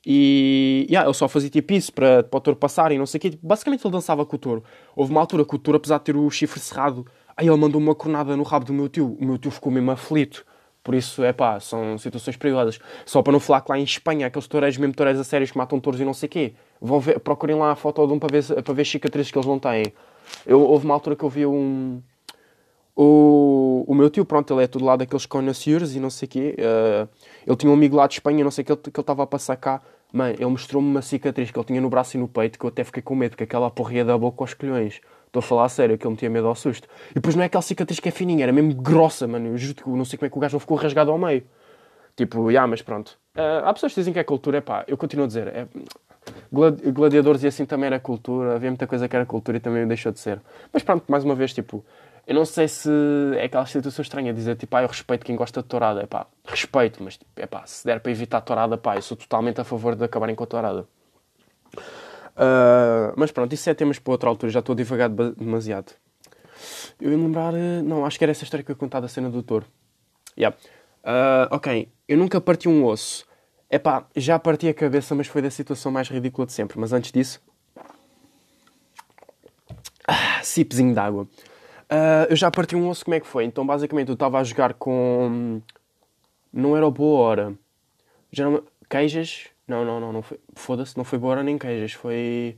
[0.06, 3.18] E yeah, ele só fazia tipo isso para, para o touro passar e não sei
[3.18, 3.30] o quê.
[3.30, 4.64] Tipo, basicamente ele dançava com o touro.
[4.96, 7.06] Houve uma altura que o touro, apesar de ter o chifre cerrado,
[7.38, 9.16] aí ele mandou uma cornada no rabo do meu tio.
[9.20, 10.44] O meu tio ficou mesmo aflito.
[10.82, 12.80] Por isso, é pá, são situações perigosas.
[13.06, 15.56] Só para não falar que lá em Espanha, aqueles toureiros, mesmo toureiros a sérios que
[15.56, 18.18] matam touros e não sei o quê, vão ver, procurem lá a foto de um
[18.18, 19.92] para ver, para ver cicatrizes que eles não têm.
[20.44, 22.02] Eu, houve uma altura que eu vi um,
[22.96, 26.30] o, o meu tio, pronto, ele é todo lá daqueles connoisseurs e não sei o
[26.30, 26.56] quê.
[26.58, 27.08] Uh,
[27.46, 29.56] ele tinha um amigo lá de Espanha, não sei o que, ele estava a passar
[29.56, 29.80] cá.
[30.12, 32.68] Mano, ele mostrou-me uma cicatriz que ele tinha no braço e no peito que eu
[32.68, 35.00] até fiquei com medo, que aquela porria da boca aos colhões.
[35.28, 36.88] Estou a falar a sério, que ele tinha medo ao susto.
[37.10, 39.48] E depois não é aquela cicatriz que é fininha, era mesmo grossa, mano.
[39.48, 41.44] Eu juro que não sei como é que o gajo não ficou rasgado ao meio.
[42.16, 43.18] Tipo, já, yeah, mas pronto.
[43.36, 45.68] Uh, há pessoas que dizem que é cultura, é pá, eu continuo a dizer, é,
[46.92, 50.10] gladiadores e assim também era cultura, havia muita coisa que era cultura e também deixou
[50.10, 50.40] de ser.
[50.72, 51.84] Mas pronto, mais uma vez, tipo,
[52.26, 52.90] eu não sei se
[53.36, 56.02] é aquela situação estranha dizer tipo, ah, eu respeito quem gosta de tourada.
[56.02, 59.60] É pá, respeito, mas é pá, se der para evitar tourada, pá, eu sou totalmente
[59.60, 60.86] a favor de acabarem com a tourada.
[62.38, 65.92] Uh, mas pronto, isso é temas para outra altura, já estou a divagar demasiado.
[67.00, 69.28] Eu ia lembrar, eh, não, acho que era essa história que eu contava da cena
[69.28, 69.66] do touro.
[70.36, 70.56] Yeah.
[71.04, 73.26] Uh, ok, eu nunca parti um osso.
[73.70, 76.78] É pá, já parti a cabeça, mas foi da situação mais ridícula de sempre.
[76.78, 77.40] Mas antes disso,
[80.08, 81.24] Ah, de água.
[81.24, 83.44] Uh, eu já parti um osso, como é que foi?
[83.44, 85.60] Então, basicamente, eu estava a jogar com.
[86.50, 87.54] Não era Boa Hora.
[88.32, 88.62] Já não...
[88.88, 89.48] Queijas?
[89.68, 90.40] Não, não, não, não foi.
[90.54, 91.92] Foda-se, não foi Boa Hora nem Queijas.
[91.92, 92.56] Foi.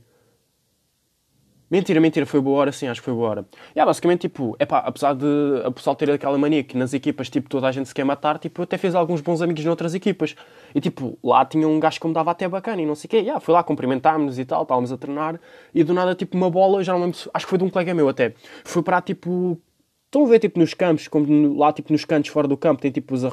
[1.69, 3.45] Mentira, mentira, foi boa hora sim, acho que foi boa hora.
[3.69, 5.25] E yeah, basicamente, tipo, é pá, apesar de
[5.63, 8.37] a pessoal ter aquela mania que nas equipas, tipo, toda a gente se quer matar,
[8.39, 10.35] tipo, eu até fiz alguns bons amigos noutras equipas.
[10.75, 13.09] E tipo, lá tinha um gajo que me dava até bacana e não sei o
[13.09, 13.17] quê.
[13.19, 15.39] Yeah, fui lá, cumprimentámos-nos e tal, estávamos a treinar.
[15.73, 17.93] E do nada, tipo, uma bola, já não lembro, acho que foi de um colega
[17.93, 18.33] meu até.
[18.65, 19.57] Foi para, tipo,
[20.11, 22.91] Estão a ver, tipo, nos campos, como lá, tipo, nos cantos fora do campo, tem,
[22.91, 23.23] tipo, as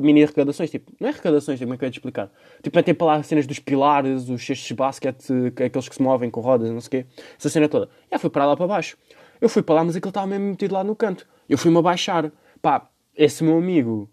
[0.00, 2.30] mini arrecadações, tipo, não é arrecadações, tipo, como é que eu ia te explicar?
[2.62, 5.24] Tipo, tem para lá as cenas dos pilares, os cestos de basquete,
[5.56, 7.88] aqueles que se movem com rodas, não sei o quê, essa cena toda.
[8.08, 8.96] E fui para lá para baixo.
[9.40, 11.26] Eu fui para lá, mas aquele estava mesmo metido lá no canto.
[11.48, 12.30] Eu fui-me abaixar.
[12.62, 14.08] Pá, esse meu amigo,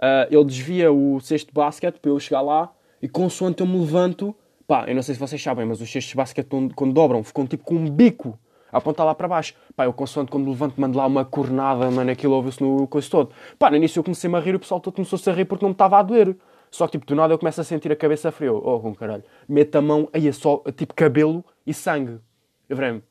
[0.00, 3.78] uh, ele desvia o cesto de basquete para eu chegar lá, e consoante eu me
[3.78, 4.34] levanto,
[4.66, 7.46] pá, eu não sei se vocês sabem, mas os cestos de basquete, quando dobram, ficam,
[7.46, 8.38] tipo, com um bico
[8.72, 9.54] apontar lá para baixo.
[9.76, 13.30] Pá, eu consoante quando levanto mando lá uma cornada, mano, aquilo ouve-se no coisa todo.
[13.58, 15.70] Pá, no início eu comecei-me a rir, o pessoal todo começou-se a rir porque não
[15.70, 16.36] me estava a doer.
[16.70, 18.50] Só que, tipo, do nada eu começo a sentir a cabeça fria.
[18.50, 19.22] Oh, com caralho.
[19.46, 22.18] Meto a mão, aí é só, tipo, cabelo e sangue.
[22.66, 23.02] Eu falei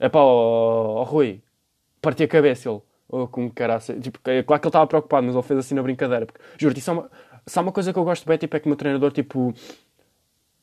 [0.00, 1.40] é pá, oh, oh, Rui,
[2.02, 2.68] parti a cabeça.
[2.68, 3.94] Ele, oh, com caraça.
[3.94, 6.26] Tipo, é claro que ele estava preocupado, mas ele fez assim na brincadeira.
[6.26, 7.10] Porque, juro-te, isso é uma,
[7.46, 9.54] se há uma coisa que eu gosto bem, tipo, é que o meu treinador, tipo,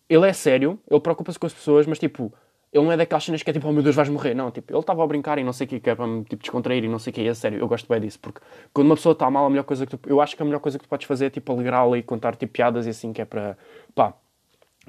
[0.10, 2.34] ele é sério, ele preocupa-se com as pessoas, mas, tipo,
[2.72, 4.34] ele não é daquelas cenas que é tipo, oh meu Deus, vais morrer.
[4.34, 6.24] Não, tipo, ele estava a brincar e não sei o que, que é para me
[6.24, 7.28] tipo, descontrair e não sei o que.
[7.28, 8.18] É sério, eu gosto bem disso.
[8.20, 8.40] Porque
[8.74, 10.60] quando uma pessoa está mal, a melhor coisa que tu, eu acho que a melhor
[10.60, 13.22] coisa que tu podes fazer é tipo alegrá-la e contar tipo piadas e assim, que
[13.22, 13.58] é para,
[13.94, 14.14] pá,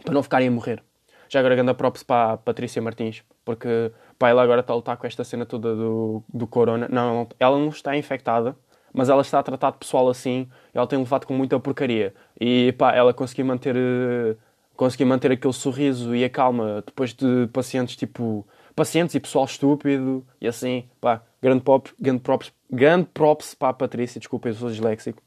[0.05, 0.83] para não ficarem a morrer.
[1.29, 4.97] Já agora, grande props para a Patrícia Martins, porque pá, ela agora está a lutar
[4.97, 6.87] com esta cena toda do, do corona.
[6.91, 8.55] Não, ela não está infectada,
[8.93, 10.49] mas ela está a tratar de pessoal assim.
[10.73, 12.15] Ela tem levado com muita porcaria.
[12.41, 13.75] E pá, ela conseguiu manter.
[13.75, 14.37] Uh,
[14.83, 20.27] consegui manter aquele sorriso e a calma depois de pacientes tipo pacientes e pessoal estúpido
[20.41, 24.69] e assim, pá, grande props, grande props, grande props para a Patrícia, desculpa, eu sou
[24.69, 25.23] disléxico.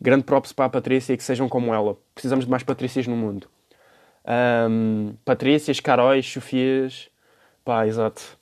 [0.00, 1.98] Grande props para a Patrícia e que sejam como ela.
[2.14, 3.46] Precisamos de mais Patrícias no mundo.
[4.70, 7.10] Um, Patrícias, Caróis, Sofias,
[7.64, 8.38] pá, exato.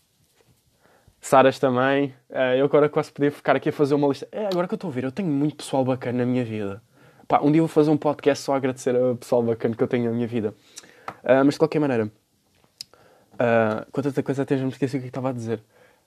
[1.21, 2.15] Saras também.
[2.31, 4.29] Uh, eu agora quase podia ficar aqui a fazer uma lista.
[4.31, 6.81] É, agora que eu estou a ver, eu tenho muito pessoal bacana na minha vida.
[7.29, 9.89] Pá, um dia vou fazer um podcast só a agradecer ao pessoal bacana que eu
[9.89, 10.55] tenho na minha vida.
[11.25, 15.09] Uh, mas de qualquer maneira, uh, com tanta coisa até já me esqueci o que
[15.09, 15.61] estava a dizer.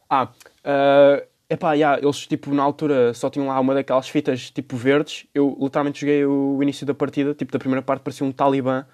[0.10, 4.78] Ah, uh, epá, yeah, eles tipo na altura só tinham lá uma daquelas fitas tipo
[4.78, 5.28] verdes.
[5.34, 8.86] Eu literalmente joguei o início da partida, tipo da primeira parte, parecia um talibã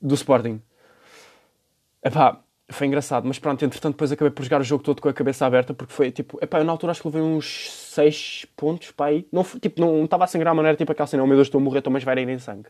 [0.00, 0.60] do Sporting.
[2.02, 5.12] Epá, foi engraçado, mas pronto, entretanto depois acabei por jogar o jogo todo com a
[5.12, 8.90] cabeça aberta porque foi tipo, epá, eu na altura acho que levei uns 6 pontos
[8.90, 11.36] para aí, não, tipo, não estava a sangrar a maneira tipo aquela cena, oh meu
[11.36, 12.68] Deus, estou a morrer, estou mais velho em sangue.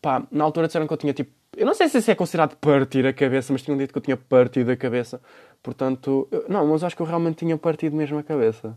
[0.00, 2.54] Pá, na altura disseram que eu tinha tipo, eu não sei se isso é considerado
[2.56, 5.20] partir a cabeça, mas tinham dito que eu tinha partido a cabeça,
[5.62, 8.76] portanto, eu, não, mas acho que eu realmente tinha partido mesmo a cabeça.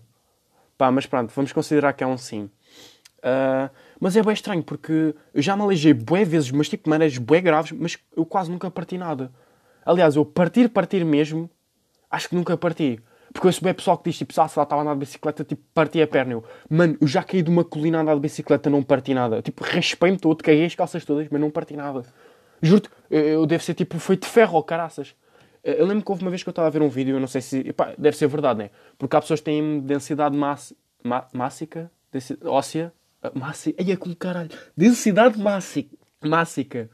[0.77, 2.49] Pá, mas pronto, vamos considerar que é um sim.
[3.19, 7.17] Uh, mas é bem estranho porque eu já me aleijei bué vezes, mas tipo maneiras
[7.19, 9.31] bué graves, mas eu quase nunca parti nada.
[9.85, 11.49] Aliás, eu partir, partir mesmo,
[12.09, 12.99] acho que nunca parti.
[13.33, 15.43] Porque eu bem pessoal que diz, tipo, ah, se lá estava a andar de bicicleta,
[15.43, 16.33] tipo, parti a perna.
[16.33, 19.41] Eu, mano, eu já caí de uma colina a andar de bicicleta, não parti nada.
[19.41, 22.03] Tipo, raspei-me todo, caí as calças todas, mas não parti nada.
[22.61, 25.15] Juro-te, eu, eu devo ser, tipo, feito de ferro, ou caraças.
[25.63, 27.27] Eu lembro que houve uma vez que eu estava a ver um vídeo, eu não
[27.27, 27.59] sei se...
[27.59, 28.69] Epá, deve ser verdade, né?
[28.97, 32.91] Porque há pessoas que têm densidade mass, ma, mássica, densidade, óssea,
[33.23, 36.89] uh, mássica, ai, é com caralho, densidade mássica, mássica.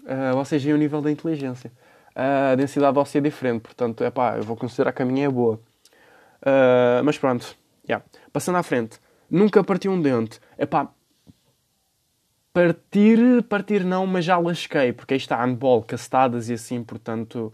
[0.00, 1.70] Uh, ou seja, é o nível da inteligência
[2.14, 5.28] a densidade óssea é diferente, portanto, é pá, eu vou considerar que a minha é
[5.28, 5.60] boa.
[6.42, 7.56] Uh, mas pronto,
[7.88, 8.04] yeah.
[8.32, 8.98] passando à frente,
[9.30, 10.40] nunca parti um dente.
[10.56, 10.88] É pá,
[12.52, 17.52] partir, partir não, mas já lasquei, porque aí está handball, castadas e assim, portanto,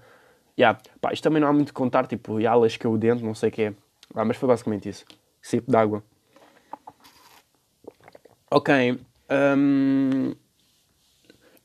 [0.58, 0.78] yeah.
[1.00, 3.48] pá, isto também não há muito de contar, tipo, já lasquei o dente, não sei
[3.48, 3.74] o que é.
[4.14, 5.04] Ah, mas foi basicamente isso.
[5.42, 6.02] Sipo d'água.
[8.50, 8.98] Ok.
[9.30, 10.34] Um,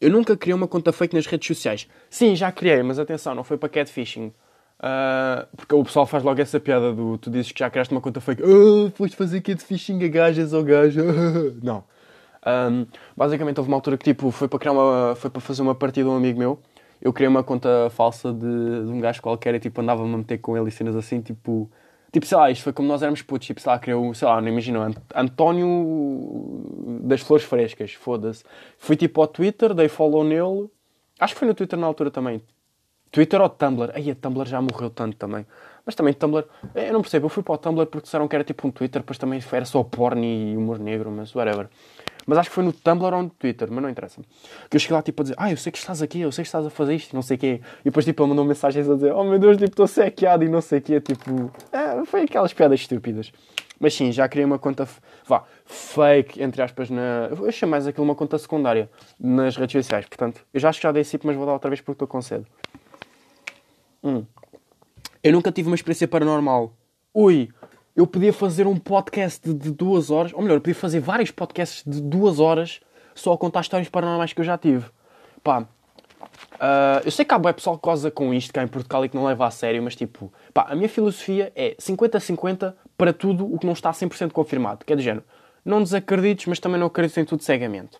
[0.02, 1.88] eu nunca criei uma conta fake nas redes sociais.
[2.10, 4.34] Sim, já criei, mas atenção, não foi para catfishing.
[4.80, 8.02] Uh, porque o pessoal faz logo essa piada do tu dizes que já criaste uma
[8.02, 8.42] conta fake.
[8.42, 11.02] Oh, foste fazer catfishing a gajas ou gajo.
[11.62, 11.84] não.
[12.44, 15.16] Um, basicamente houve uma altura que tipo, foi para criar uma.
[15.16, 16.60] foi para fazer uma partida um amigo meu.
[17.00, 20.40] Eu criei uma conta falsa de, de um gajo qualquer e tipo andava-me a meter
[20.40, 21.70] com ele e cenas assim, tipo
[22.12, 24.42] Tipo, sei lá, isto foi como nós éramos putos, tipo, sei lá, criou, sei lá,
[24.42, 24.82] não imagino,
[25.16, 28.44] António das Flores Frescas, foda-se.
[28.78, 30.70] Fui tipo ao Twitter, dei follow nele,
[31.18, 32.42] acho que foi no Twitter na altura também.
[33.12, 33.92] Twitter ou Tumblr?
[33.94, 35.46] Aí a Tumblr já morreu tanto também.
[35.86, 36.46] Mas também Tumblr,
[36.76, 39.02] eu não percebo, eu fui para o Tumblr porque disseram que era tipo um Twitter,
[39.02, 41.70] depois também era só porn e humor negro, mas whatever.
[42.26, 44.22] Mas acho que foi no Tumblr ou no Twitter, mas não interessa.
[44.70, 46.44] Que eu cheguei lá tipo a dizer, ah, eu sei que estás aqui, eu sei
[46.44, 47.62] que estás a fazer isto não sei o quê.
[47.82, 50.50] E depois tipo ele mandou mensagens a dizer, oh meu Deus, tipo, estou sequeado e
[50.50, 51.02] não sei o quê.
[51.02, 53.32] Tipo, é, foi aquelas piadas estúpidas.
[53.80, 54.88] Mas sim, já criei uma conta,
[55.28, 57.30] vá, fake, entre aspas, na...
[57.32, 58.88] Eu chamo mais aquilo uma conta secundária
[59.20, 60.06] nas redes sociais.
[60.06, 62.08] Portanto, eu já acho que já dei esse mas vou dar outra vez porque estou
[62.08, 62.46] com sede.
[64.04, 64.24] Hum.
[65.24, 66.74] Eu nunca tive uma experiência paranormal.
[67.12, 67.50] Ui,
[67.96, 71.84] eu podia fazer um podcast de, duas horas, ou melhor, eu podia fazer vários podcasts
[71.86, 72.80] de duas horas
[73.14, 74.86] só a contar histórias paranormais que eu já tive.
[75.44, 75.66] Pá, uh,
[77.04, 79.16] eu sei que há boa pessoal que goza com isto cá em Portugal e que
[79.16, 83.60] não leva a sério, mas tipo, pá, a minha filosofia é 50-50 para tudo o
[83.60, 84.86] que não está 100% confirmado.
[84.86, 85.26] Que é do género,
[85.66, 87.98] não desacredites, mas também não acredites em tudo cegamente.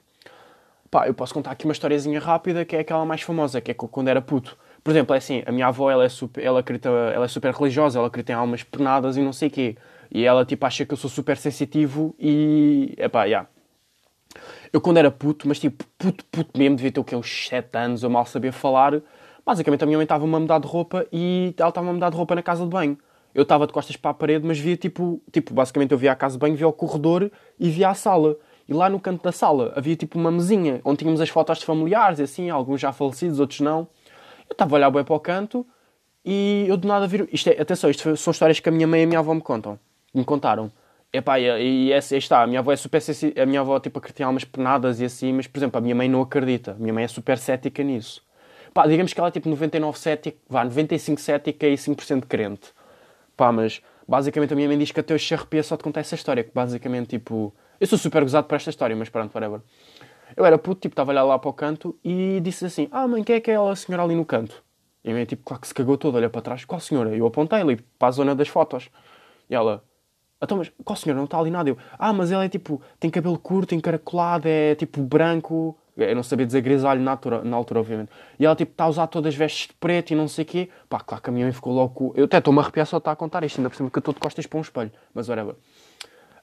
[0.90, 3.74] Pá, eu posso contar aqui uma historiazinha rápida que é aquela mais famosa, que é
[3.74, 4.58] quando era puto.
[4.84, 7.54] Por exemplo, é assim, a minha avó, ela é super, ela acredita, ela é super
[7.54, 9.76] religiosa, ela acredita em almas penadas e não sei o quê.
[10.10, 12.94] E ela, tipo, acha que eu sou super sensitivo e...
[12.98, 13.26] Epá, já.
[13.26, 13.50] Yeah.
[14.74, 17.16] Eu quando era puto, mas tipo, puto, puto mesmo, devia ter o quê?
[17.16, 19.02] Uns 7 anos, eu mal sabia falar.
[19.46, 22.16] Basicamente, a minha mãe estava-me a mudar de roupa e ela estava-me a mudar de
[22.16, 22.98] roupa na casa de banho.
[23.34, 26.16] Eu estava de costas para a parede, mas via tipo, tipo, basicamente eu via a
[26.16, 28.38] casa de banho, via o corredor e via a sala.
[28.68, 31.66] E lá no canto da sala havia tipo uma mesinha onde tínhamos as fotos de
[31.66, 33.88] familiares e assim, alguns já falecidos, outros não.
[34.52, 35.66] Eu estava a olhar bem para o canto
[36.26, 37.26] e eu de nada vir.
[37.32, 39.40] Isto é, atenção, isto são histórias que a minha mãe e a minha avó me
[39.40, 39.80] contam.
[40.14, 40.70] Me contaram.
[41.14, 41.46] Epá, e,
[41.88, 43.02] e essa, está, a minha avó é super
[43.42, 45.96] a minha avó tipo acredita em almas penadas e assim, mas por exemplo, a minha
[45.96, 46.72] mãe não acredita.
[46.72, 48.22] A minha mãe é super cética nisso.
[48.74, 52.74] Pá, digamos que ela é tipo 99 cética, vá, 95 cética e 5% crente.
[53.38, 56.02] Pá, mas basicamente a minha mãe diz que até hoje se arrepia só de contar
[56.02, 59.62] essa história, que basicamente tipo, eu sou super gozado por esta história, mas pronto, whatever.
[60.36, 63.08] Eu era puto, tipo, estava a olhar lá para o canto e disse assim: Ah,
[63.08, 64.64] mãe, quem é aquela senhora ali no canto?
[65.04, 67.16] E a mãe, tipo, claro que se cagou toda, olha para trás: Qual senhora?
[67.16, 68.90] Eu apontei ali para a zona das fotos.
[69.50, 69.84] E ela:
[70.42, 71.18] Então, mas qual senhora?
[71.18, 71.70] Não está ali nada.
[71.70, 75.78] Eu: Ah, mas ela é tipo, tem cabelo curto, encaracolado, é tipo branco.
[75.98, 78.10] Eu não sabia dizer grisalho na altura, na altura, obviamente.
[78.40, 80.48] E ela, tipo, está a usar todas as vestes de preto e não sei o
[80.48, 80.70] quê.
[80.90, 82.14] Pá, claro que a minha mãe ficou logo.
[82.16, 84.00] Eu até estou-me a arrepiar só estar a contar isto, ainda por cima que eu
[84.00, 84.92] estou de costas para um espelho.
[85.14, 85.56] Mas, whatever.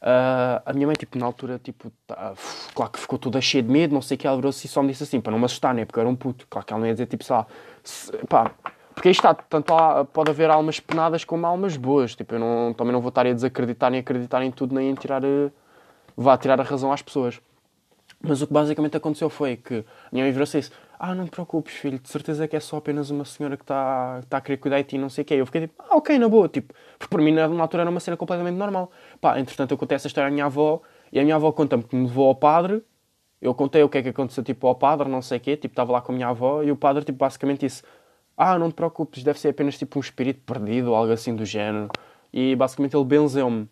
[0.01, 2.33] Uh, a minha mãe, tipo, na altura, tipo, tá,
[2.75, 4.83] claro que ficou toda cheia de medo, não sei o que, ela virou-se e só
[4.83, 5.85] me disse assim, para não me assustar, né?
[5.85, 6.47] Porque eu era um puto.
[6.49, 7.47] Claro que ela não ia dizer, tipo, sei lá,
[7.83, 8.53] se, pá,
[8.99, 12.17] porque aí está, tanto há, pode haver almas penadas como almas boas.
[12.17, 14.95] Tipo, eu não, também não vou estar a desacreditar nem acreditar em tudo, nem em
[14.95, 15.51] tirar, eh,
[16.17, 17.41] vá tirar a razão às pessoas.
[18.21, 20.73] Mas o que basicamente aconteceu foi que a minha mãe virou-se isso.
[21.01, 24.21] Ah, não te preocupes, filho, de certeza que é só apenas uma senhora que está
[24.29, 25.35] tá a querer cuidar de ti, não sei o quê.
[25.35, 28.01] Eu fiquei tipo, ah, ok, na boa, tipo, porque para mim na altura era uma
[28.01, 28.91] cena completamente normal.
[29.21, 30.83] Pá, entretanto eu contei essa história à minha avó
[31.13, 32.83] e a minha avó conta-me que me levou ao padre.
[33.41, 35.73] Eu contei o que é que aconteceu, tipo, ao padre, não sei o quê, tipo,
[35.73, 37.85] estava lá com a minha avó e o padre, tipo, basicamente disse,
[38.37, 41.45] ah, não te preocupes, deve ser apenas, tipo, um espírito perdido ou algo assim do
[41.45, 41.89] género.
[42.33, 43.69] E basicamente ele benzeu-me.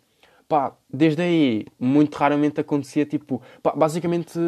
[0.48, 4.38] Pá, desde aí, muito raramente acontecia, tipo, pá, basicamente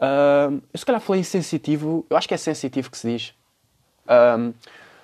[0.00, 3.34] Uh, eu se calhar falei insensitivo, eu acho que é sensitivo que se diz.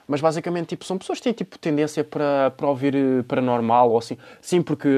[0.07, 3.99] Mas basicamente tipo, são pessoas que têm tipo, tendência para, para ouvir eh, paranormal ou
[3.99, 4.19] assim.
[4.41, 4.89] Sim, porque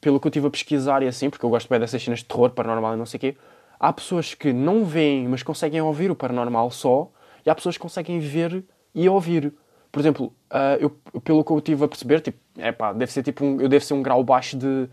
[0.00, 2.26] pelo que eu estive a pesquisar e assim, porque eu gosto bem dessas cenas de
[2.26, 3.36] terror, paranormal e não sei o quê,
[3.80, 7.10] há pessoas que não veem, mas conseguem ouvir o paranormal só,
[7.44, 8.62] e há pessoas que conseguem ver
[8.94, 9.52] e ouvir.
[9.90, 13.22] Por exemplo, uh, eu, pelo que eu estive a perceber, tipo, é pá, deve ser
[13.22, 14.88] tipo um, eu devo ser um grau baixo de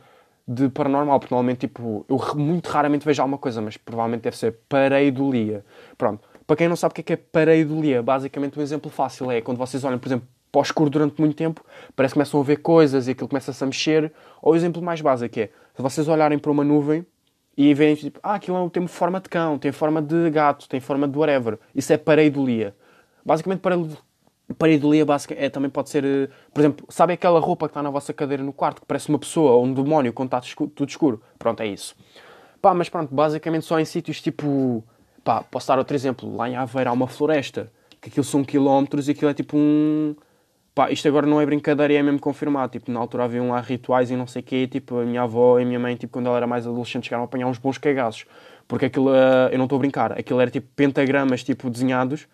[0.51, 4.57] de paranormal, porque normalmente, tipo, eu muito raramente vejo alguma coisa, mas provavelmente deve ser
[4.67, 5.63] pareidolia.
[5.95, 9.29] Pronto, para quem não sabe o que é, que é pareidolia, basicamente um exemplo fácil
[9.29, 11.63] é quando vocês olham, por exemplo, para o escuro durante muito tempo,
[11.95, 14.11] parece que começam a ver coisas e aquilo começa-se a mexer.
[14.41, 17.05] Ou o exemplo mais básico é, se vocês olharem para uma nuvem
[17.55, 21.07] e veem, tipo, ah, aquilo tem forma de cão, tem forma de gato, tem forma
[21.07, 21.59] de whatever.
[21.75, 22.75] Isso é pareidolia.
[23.23, 23.61] Basicamente,
[24.57, 27.89] Pareidolia básica é, também pode ser, eh, por exemplo, sabe aquela roupa que está na
[27.89, 30.41] vossa cadeira no quarto, que parece uma pessoa ou um demónio quando está
[30.75, 31.21] tudo escuro?
[31.37, 31.95] Pronto, é isso.
[32.61, 34.83] Pá, mas pronto, basicamente só em sítios tipo.
[35.23, 36.35] Pá, posso dar outro exemplo.
[36.35, 40.15] Lá em Aveiro há uma floresta, que aquilo são quilómetros e aquilo é tipo um.
[40.73, 42.71] Pá, isto agora não é brincadeira e é mesmo confirmado.
[42.71, 44.67] Tipo, na altura havia lá rituais e não sei o quê.
[44.67, 47.23] Tipo, a minha avó e a minha mãe, tipo, quando ela era mais adolescente, chegaram
[47.23, 48.25] a apanhar uns bons cagaços.
[48.67, 52.27] Porque aquilo, eh, eu não estou a brincar, aquilo era tipo pentagramas, tipo, desenhados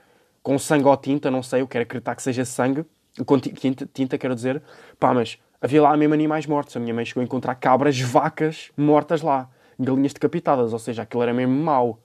[0.46, 2.86] com sangue ou tinta, não sei, eu quero acreditar que seja sangue,
[3.26, 4.62] com tinta, tinta quero dizer,
[5.00, 6.78] pá, mas havia lá mesmo animais mortos.
[6.78, 11.24] A minha mãe chegou a encontrar cabras, vacas mortas lá, galinhas decapitadas, ou seja, aquilo
[11.24, 12.00] era mesmo mau.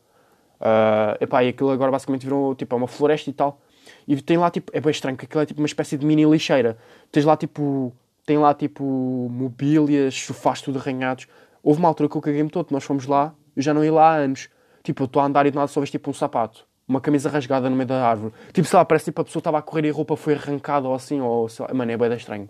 [0.59, 3.61] Uh, epá, e aquilo agora basicamente virou tipo é uma floresta e tal.
[4.09, 6.25] E tem lá tipo, é bem estranho, que aquilo é tipo uma espécie de mini
[6.25, 6.79] lixeira.
[7.13, 8.83] Tens lá tipo, tem lá tipo
[9.31, 11.27] mobílias, sofás tudo arranhados.
[11.63, 14.15] Houve uma altura que eu caguei-me todo, nós fomos lá, eu já não ia lá
[14.15, 14.49] há anos.
[14.83, 17.31] Tipo, eu estou a andar e de nada só vejo tipo um sapato uma camisa
[17.31, 18.35] rasgada no meio da árvore.
[18.53, 20.89] Tipo, sei lá, parece tipo a pessoa estava a correr e a roupa foi arrancada
[20.89, 22.49] ou assim, ou sei lá, mano, é bem estranho.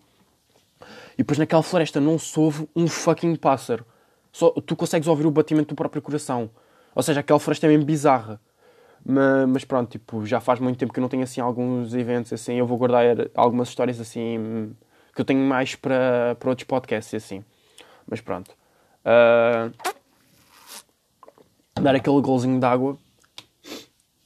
[1.12, 3.84] E depois naquela floresta não se ouve um fucking pássaro.
[4.32, 6.50] Só, tu consegues ouvir o batimento do próprio coração.
[6.94, 8.40] Ou seja, aquela floresta é mesmo bizarra.
[9.04, 12.32] Mas, mas, pronto, tipo, já faz muito tempo que eu não tenho assim alguns eventos
[12.32, 12.54] assim.
[12.54, 14.74] Eu vou guardar algumas histórias assim
[15.14, 17.44] que eu tenho mais para, para outros podcasts assim.
[18.06, 18.50] Mas pronto.
[19.04, 19.70] Uh,
[21.78, 22.96] dar aquele golzinho de água.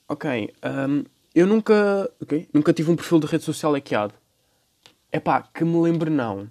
[0.09, 0.53] Ok.
[0.65, 2.11] Um, eu nunca.
[2.23, 4.15] Okay, nunca tive um perfil de rede social hackeado.
[5.11, 6.51] É pá, que me lembre não.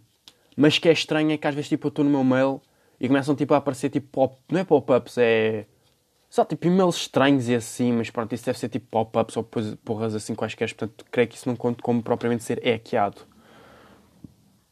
[0.55, 2.61] Mas que é estranho é que às vezes tipo, eu estou no meu mail
[2.99, 4.37] e começam tipo, a aparecer tipo pop.
[4.51, 5.65] Não é pop-ups, é
[6.29, 10.15] só tipo e-mails estranhos e assim, mas pronto, isso deve ser tipo pop-ups ou porras
[10.15, 13.21] assim quaisquer, portanto creio que isso não conta como propriamente ser hackeado.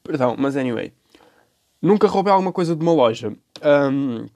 [0.04, 0.92] Perdão, mas anyway.
[1.82, 3.34] Nunca roubei alguma coisa de uma loja.
[3.64, 4.28] Um,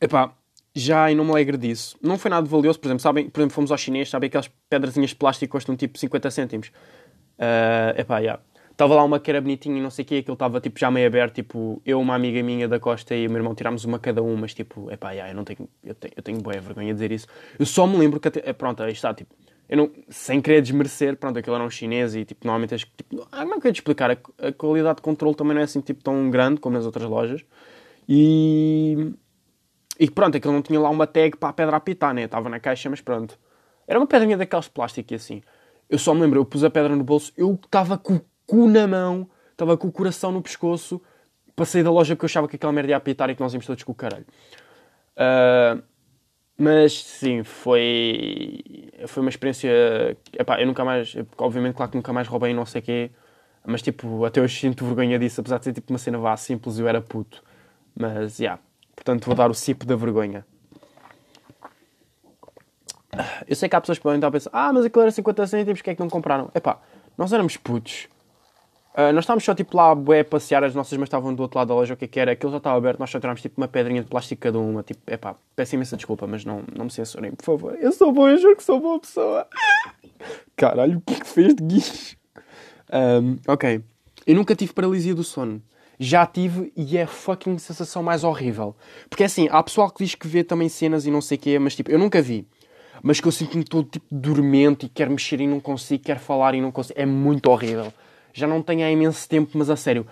[0.00, 0.34] epá,
[0.76, 1.96] já e não me alegro disso.
[2.02, 5.10] Não foi nada valioso, por exemplo, sabem, por exemplo, fomos ao chinês, sabem aquelas pedrazinhas
[5.10, 6.68] de plástico que custam tipo 50 cêntimos.
[7.38, 8.20] Uh, epá, já.
[8.20, 8.42] Yeah.
[8.76, 10.90] Estava lá uma que era bonitinha e não sei o quê, aquilo estava tipo, já
[10.90, 13.98] meio aberto, tipo, eu, uma amiga minha da Costa e o meu irmão tirámos uma
[13.98, 16.88] cada um, mas tipo, epá, yeah, eu não tenho, eu tenho, eu tenho boa vergonha
[16.88, 17.26] de dizer isso.
[17.58, 19.34] Eu só me lembro que até, pronto, aí está, tipo,
[19.66, 23.26] eu não, sem querer desmerecer, pronto, aquilo era um chinês e tipo, normalmente, as, tipo,
[23.32, 26.04] ah, não quero te explicar, a, a, qualidade de controle também não é assim, tipo,
[26.04, 27.46] tão grande como nas outras lojas.
[28.06, 29.14] E,
[29.98, 32.24] e pronto, aquilo não tinha lá uma tag para a pedra apitar, né?
[32.24, 33.38] Estava na caixa, mas pronto.
[33.86, 35.42] Era uma pedrinha daqueles de plástico e assim.
[35.88, 38.68] Eu só me lembro, eu pus a pedra no bolso, eu estava com o cu
[38.68, 41.00] na mão estava com o coração no pescoço,
[41.56, 43.66] passei da loja que eu achava que aquela merda ia apitar e que nós íamos
[43.66, 44.26] todos com o caralho.
[45.16, 45.82] Uh,
[46.58, 48.62] mas sim, foi,
[49.06, 49.70] foi uma experiência.
[50.32, 53.10] Epá, eu nunca mais, obviamente, claro que nunca mais roubei não sei o quê,
[53.66, 56.78] mas tipo, até hoje sinto vergonha disso, apesar de ser tipo uma cena vá simples,
[56.78, 57.42] eu era puto.
[57.98, 58.60] Mas, yeah,
[58.96, 60.44] portanto, vou dar o cipo da vergonha.
[63.46, 65.46] Eu sei que há pessoas que podem estar a pensar, ah, mas aquilo era 50
[65.46, 66.50] cêntimos, que é que não compraram?
[66.54, 66.80] Epá,
[67.16, 68.08] nós éramos putos.
[68.96, 71.68] Uh, nós estávamos só tipo lá a passear, as nossas mas estavam do outro lado
[71.68, 72.32] da loja, o que é que era?
[72.32, 74.82] Aquilo já estava aberto, nós só tirámos tipo uma pedrinha de plástico cada uma.
[74.82, 77.76] Tipo, epá, peço imensa desculpa, mas não, não me censurem, por favor.
[77.78, 79.46] Eu sou bom, eu juro que sou boa pessoa.
[80.56, 82.16] Caralho, o que é que fez de guicho?
[82.90, 83.82] Um, ok.
[84.26, 85.62] Eu nunca tive paralisia do sono.
[85.98, 88.76] Já tive e é a fucking sensação mais horrível.
[89.08, 91.40] Porque é assim, há pessoal que diz que vê também cenas e não sei o
[91.40, 92.46] quê, mas tipo, eu nunca vi.
[93.02, 96.54] Mas que eu sinto-me todo tipo dormente e quero mexer e não consigo, quero falar
[96.54, 96.98] e não consigo.
[96.98, 97.92] É muito horrível
[98.36, 100.06] já não tenho há imenso tempo, mas a sério,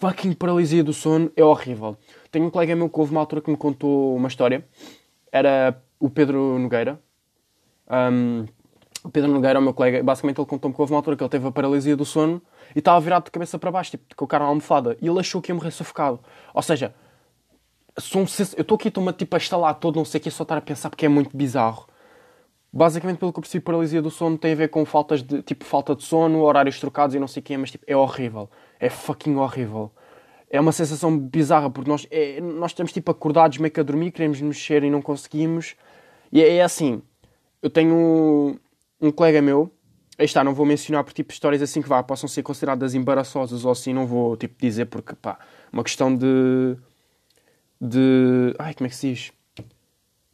[0.00, 1.96] fucking paralisia do sono é horrível.
[2.30, 4.64] Tenho um colega meu que houve uma altura que me contou uma história.
[5.32, 7.00] Era o Pedro Nogueira.
[7.90, 8.46] Um,
[9.02, 11.30] o Pedro Nogueira, o meu colega, basicamente ele contou-me que houve uma altura que ele
[11.30, 12.40] teve a paralisia do sono
[12.76, 14.98] e estava virado de cabeça para baixo, tipo, com o cara na almofada.
[15.00, 16.20] E ele achou que ia morrer sufocado.
[16.52, 16.94] Ou seja,
[18.14, 20.60] eu estou aqui, estou-me tipo, a estalar todo, não sei o que, só estar a
[20.60, 21.86] pensar porque é muito bizarro.
[22.70, 25.64] Basicamente, pelo que eu percebi, paralisia do sono tem a ver com faltas de, tipo,
[25.64, 28.50] falta de sono, horários trocados e não sei o quê, mas tipo, é horrível.
[28.78, 29.90] É fucking horrível.
[30.50, 34.10] É uma sensação bizarra, porque nós, é, nós estamos tipo acordados meio que a dormir,
[34.10, 35.76] queremos mexer e não conseguimos.
[36.30, 37.00] E é, é assim,
[37.62, 38.60] eu tenho
[39.00, 39.72] um colega meu,
[40.18, 43.64] aí está, não vou mencionar por tipo histórias assim que vá, possam ser consideradas embaraçosas
[43.64, 45.38] ou assim, não vou tipo dizer porque pá,
[45.72, 46.76] uma questão de.
[47.80, 48.54] de.
[48.58, 49.32] Ai, como é que se diz?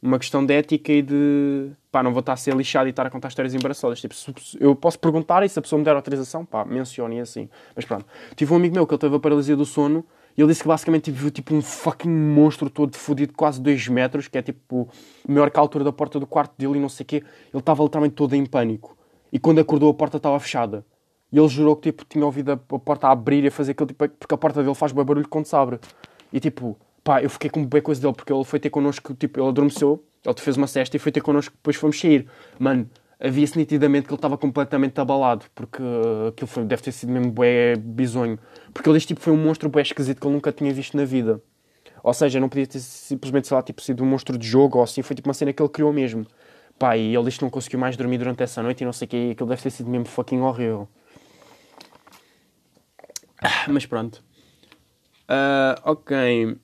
[0.03, 3.07] uma questão de ética e de pá, não vou estar a ser lixado e estar
[3.07, 4.01] a contar histórias embaraçosas.
[4.01, 4.13] Tipo,
[4.59, 7.47] eu posso perguntar e se a pessoa me der autorização, pá, mencione assim.
[7.73, 10.49] Mas pronto, tive um amigo meu que ele teve a paralisia do sono e ele
[10.49, 14.41] disse que basicamente viu tipo um fucking monstro todo fodido, quase 2 metros, que é
[14.41, 14.89] tipo
[15.25, 17.15] maior que a altura da porta do quarto dele e não sei o quê.
[17.53, 18.97] Ele estava literalmente todo em pânico.
[19.33, 20.85] E quando acordou a porta estava fechada.
[21.31, 23.87] E ele jurou que tipo, tinha ouvido a, porta a abrir e a fazer aquilo
[23.87, 25.79] tipo, porque a porta dele faz bem barulho quando se abre.
[26.31, 29.39] E tipo, pá, eu fiquei com bem coisa dele, porque ele foi ter connosco, tipo,
[29.39, 32.27] ele adormeceu, ele fez uma cesta e foi ter connosco, depois fomos sair.
[32.59, 32.87] Mano,
[33.19, 35.81] havia-se nitidamente que ele estava completamente abalado, porque
[36.29, 38.37] aquilo foi, deve ter sido mesmo bué bizonho.
[38.71, 41.41] Porque ele, tipo, foi um monstro bué esquisito que ele nunca tinha visto na vida.
[42.03, 44.83] Ou seja, não podia ter simplesmente, sei lá, tipo, sido um monstro de jogo ou
[44.83, 46.27] assim, foi tipo uma cena que ele criou mesmo.
[46.77, 49.05] Pá, e ele disse que não conseguiu mais dormir durante essa noite e não sei
[49.05, 50.87] o que, aquilo deve ter sido mesmo fucking horrível.
[53.69, 54.23] Mas pronto.
[55.23, 56.57] Uh, ok.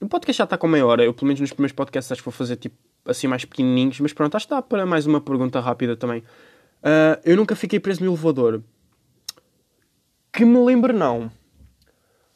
[0.00, 1.04] O podcast já está com meia hora.
[1.04, 4.00] Eu, pelo menos nos primeiros podcasts, acho que vou fazer tipo assim mais pequenininhos.
[4.00, 6.20] Mas pronto, acho que está para mais uma pergunta rápida também.
[6.80, 8.62] Uh, eu nunca fiquei preso no elevador.
[10.32, 11.30] Que me lembre, não.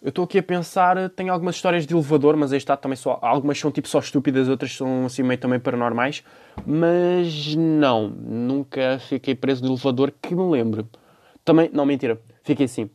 [0.03, 3.21] Eu estou aqui a pensar, tenho algumas histórias de elevador, mas aí está também só.
[3.23, 6.25] Algumas são tipo só estúpidas, outras são assim meio também paranormais.
[6.67, 10.85] Mas não, nunca fiquei preso no elevador que me lembre.
[11.45, 12.91] Também, não, mentira, fiquei assim.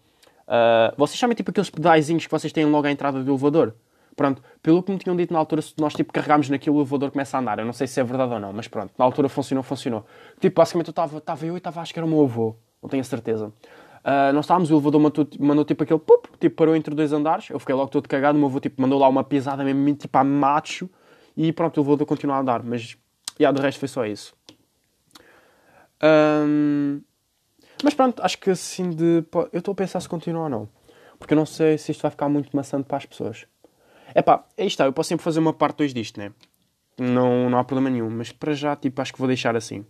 [0.48, 3.74] Uh, vocês sabem tipo aqueles pedaizinhos que vocês têm logo à entrada do elevador?
[4.14, 7.12] Pronto, pelo que me tinham dito na altura, se nós tipo carregámos naquilo, o elevador
[7.12, 7.58] começa a andar.
[7.58, 10.06] Eu não sei se é verdade ou não, mas pronto, na altura funcionou, funcionou.
[10.42, 12.54] Tipo, basicamente eu estava eu e estava, acho que era o meu avô,
[12.84, 13.54] não tenho a certeza.
[14.00, 17.50] Uh, nós estávamos, o elevador mandou, mandou tipo aquele pup, tipo parou entre dois andares.
[17.50, 18.38] Eu fiquei logo todo cagado.
[18.38, 20.90] O meu avô tipo, mandou lá uma pisada mesmo, tipo a macho.
[21.36, 22.64] E pronto, o elevador continuou a andar.
[22.64, 22.98] Mas,
[23.40, 24.36] yeah, do resto foi só isso.
[26.04, 27.02] Um,
[27.84, 29.24] mas pronto, acho que assim de.
[29.52, 30.70] Eu estou a pensar se continua ou não.
[31.20, 33.46] Porque eu não sei se isto vai ficar muito maçante para as pessoas.
[34.14, 36.32] É pá, aí está, eu posso sempre fazer uma parte 2 disto, né?
[36.98, 38.10] Não, não há problema nenhum.
[38.10, 39.86] Mas para já, tipo, acho que vou deixar assim.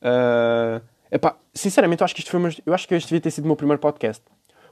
[0.00, 3.30] Uh, epá, sinceramente, eu acho que isto foi uma, eu acho que este devia ter
[3.30, 4.22] sido o meu primeiro podcast.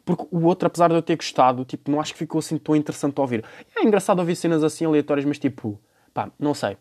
[0.05, 2.77] Porque o outro, apesar de eu ter gostado, tipo, não acho que ficou assim tão
[2.77, 3.45] interessante a ouvir.
[3.75, 5.81] É engraçado ouvir cenas assim aleatórias, mas tipo,
[6.13, 6.77] pá, não sei.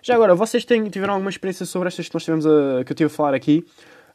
[0.00, 2.96] Já agora, vocês têm, tiveram alguma experiência sobre estas que nós tivemos a, que eu
[2.96, 3.64] tive a falar aqui?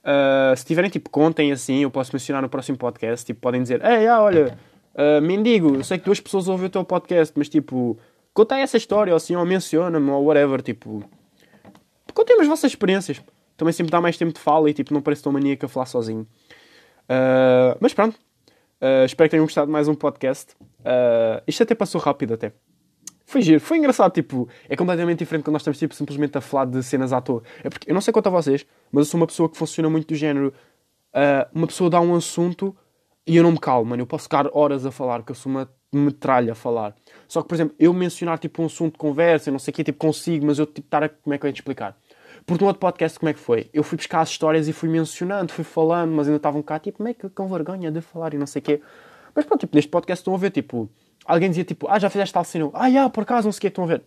[0.03, 3.25] Uh, se tiverem, tipo, contem assim, eu posso mencionar no próximo podcast.
[3.25, 4.57] Tipo, podem dizer, ei, ah, olha,
[4.95, 7.97] uh, mendigo, sei que duas pessoas ouvem o teu podcast, mas tipo,
[8.33, 11.03] contem essa história, ou assim, ou menciona-me, ou whatever, tipo.
[12.13, 13.21] Contem as vossas experiências.
[13.57, 15.85] Também sempre dá mais tempo de fala e, tipo, não parece tão maníaco a falar
[15.85, 16.27] sozinho.
[17.03, 18.17] Uh, mas pronto.
[19.05, 20.55] espero que tenham gostado de mais um podcast.
[21.47, 22.53] isto até passou rápido, até.
[23.25, 26.65] Foi giro, foi engraçado, tipo, é completamente diferente quando nós estamos tipo, simplesmente a falar
[26.65, 27.41] de cenas à toa.
[27.63, 29.89] É porque, eu não sei quanto a vocês, mas eu sou uma pessoa que funciona
[29.89, 30.53] muito do género,
[31.13, 32.75] uh, uma pessoa dá um assunto
[33.25, 35.51] e eu não me calmo, mano, eu posso ficar horas a falar, porque eu sou
[35.51, 36.93] uma metralha a falar.
[37.27, 39.83] Só que, por exemplo, eu mencionar tipo um assunto de conversa, não sei o que,
[39.83, 41.97] tipo, consigo, mas eu tipo estar a, como é que eu ia te explicar?
[42.45, 43.69] Porque no outro podcast, como é que foi?
[43.73, 46.83] Eu fui buscar as histórias e fui mencionando, fui falando, mas ainda estava um bocado
[46.83, 48.81] tipo, meio que com vergonha de falar e não sei o quê.
[49.33, 50.89] Mas pronto, tipo, neste podcast estão a ver, tipo,
[51.25, 52.69] alguém dizia tipo, ah, já fizeste tal cena.
[52.73, 54.03] Ah, já, por acaso, não sei o que, estão a ver.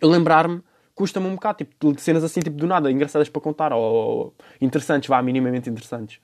[0.00, 0.62] Eu lembrar-me
[1.00, 4.34] custa-me um bocado, tipo, de cenas assim, tipo, do nada, engraçadas para contar, ou, ou
[4.60, 6.20] interessantes, vá, minimamente interessantes.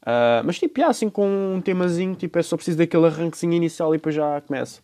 [0.00, 3.98] Uh, mas, tipo, assim, com um temazinho, tipo, é só preciso daquele arranquezinho inicial e
[3.98, 4.80] depois já começa.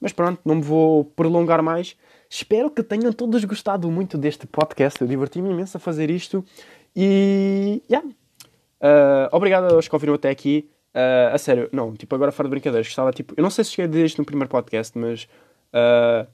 [0.00, 1.96] Mas pronto, não me vou prolongar mais.
[2.28, 5.00] Espero que tenham todos gostado muito deste podcast.
[5.00, 6.44] Eu diverti-me imenso a fazer isto.
[6.94, 8.06] E, yeah.
[8.80, 10.68] Uh, obrigado aos que ouviram até aqui.
[10.94, 13.72] Uh, a sério, não, tipo, agora fora de brincadeiras, gostava, tipo, eu não sei se
[13.72, 15.28] cheguei a dizer isto no primeiro podcast, mas,
[15.68, 16.26] uh,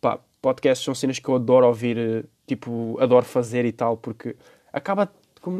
[0.00, 4.36] pá, podcasts são cenas que eu adoro ouvir, tipo, adoro fazer e tal, porque
[4.72, 5.12] acaba,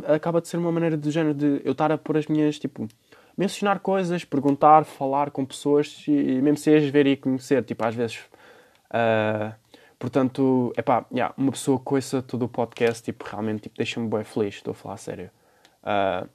[0.07, 2.87] acaba de ser uma maneira do género de eu estar a pôr as minhas, tipo,
[3.37, 7.95] mencionar coisas, perguntar, falar com pessoas e mesmo se as ver e conhecer, tipo, às
[7.95, 8.19] vezes.
[8.89, 9.53] Uh,
[10.05, 14.25] portanto, é pá, yeah, uma pessoa ouça todo o podcast, tipo, realmente tipo, deixa-me bem
[14.25, 15.31] feliz, estou a falar a sério.
[15.83, 16.29] Uh,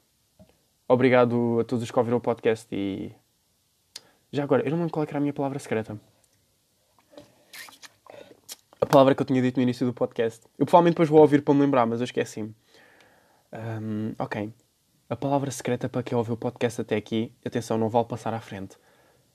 [0.91, 3.11] Obrigado a todos os que ouviram o podcast e.
[4.33, 6.01] Já agora, eu não lembro qual é era a minha palavra secreta.
[8.81, 10.47] A palavra que eu tinha dito no início do podcast.
[10.57, 12.55] Eu provavelmente depois vou ouvir para me lembrar, mas eu esqueci-me.
[13.53, 14.51] Um, ok.
[15.07, 18.39] A palavra secreta para quem ouviu o podcast até aqui, atenção, não vale passar à
[18.39, 18.75] frente.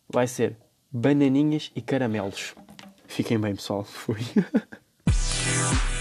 [0.09, 0.57] Vai ser
[0.91, 2.57] bananinhas e caramelos.
[3.14, 3.84] Fiquem bem, pessoal.
[3.84, 4.18] Fui.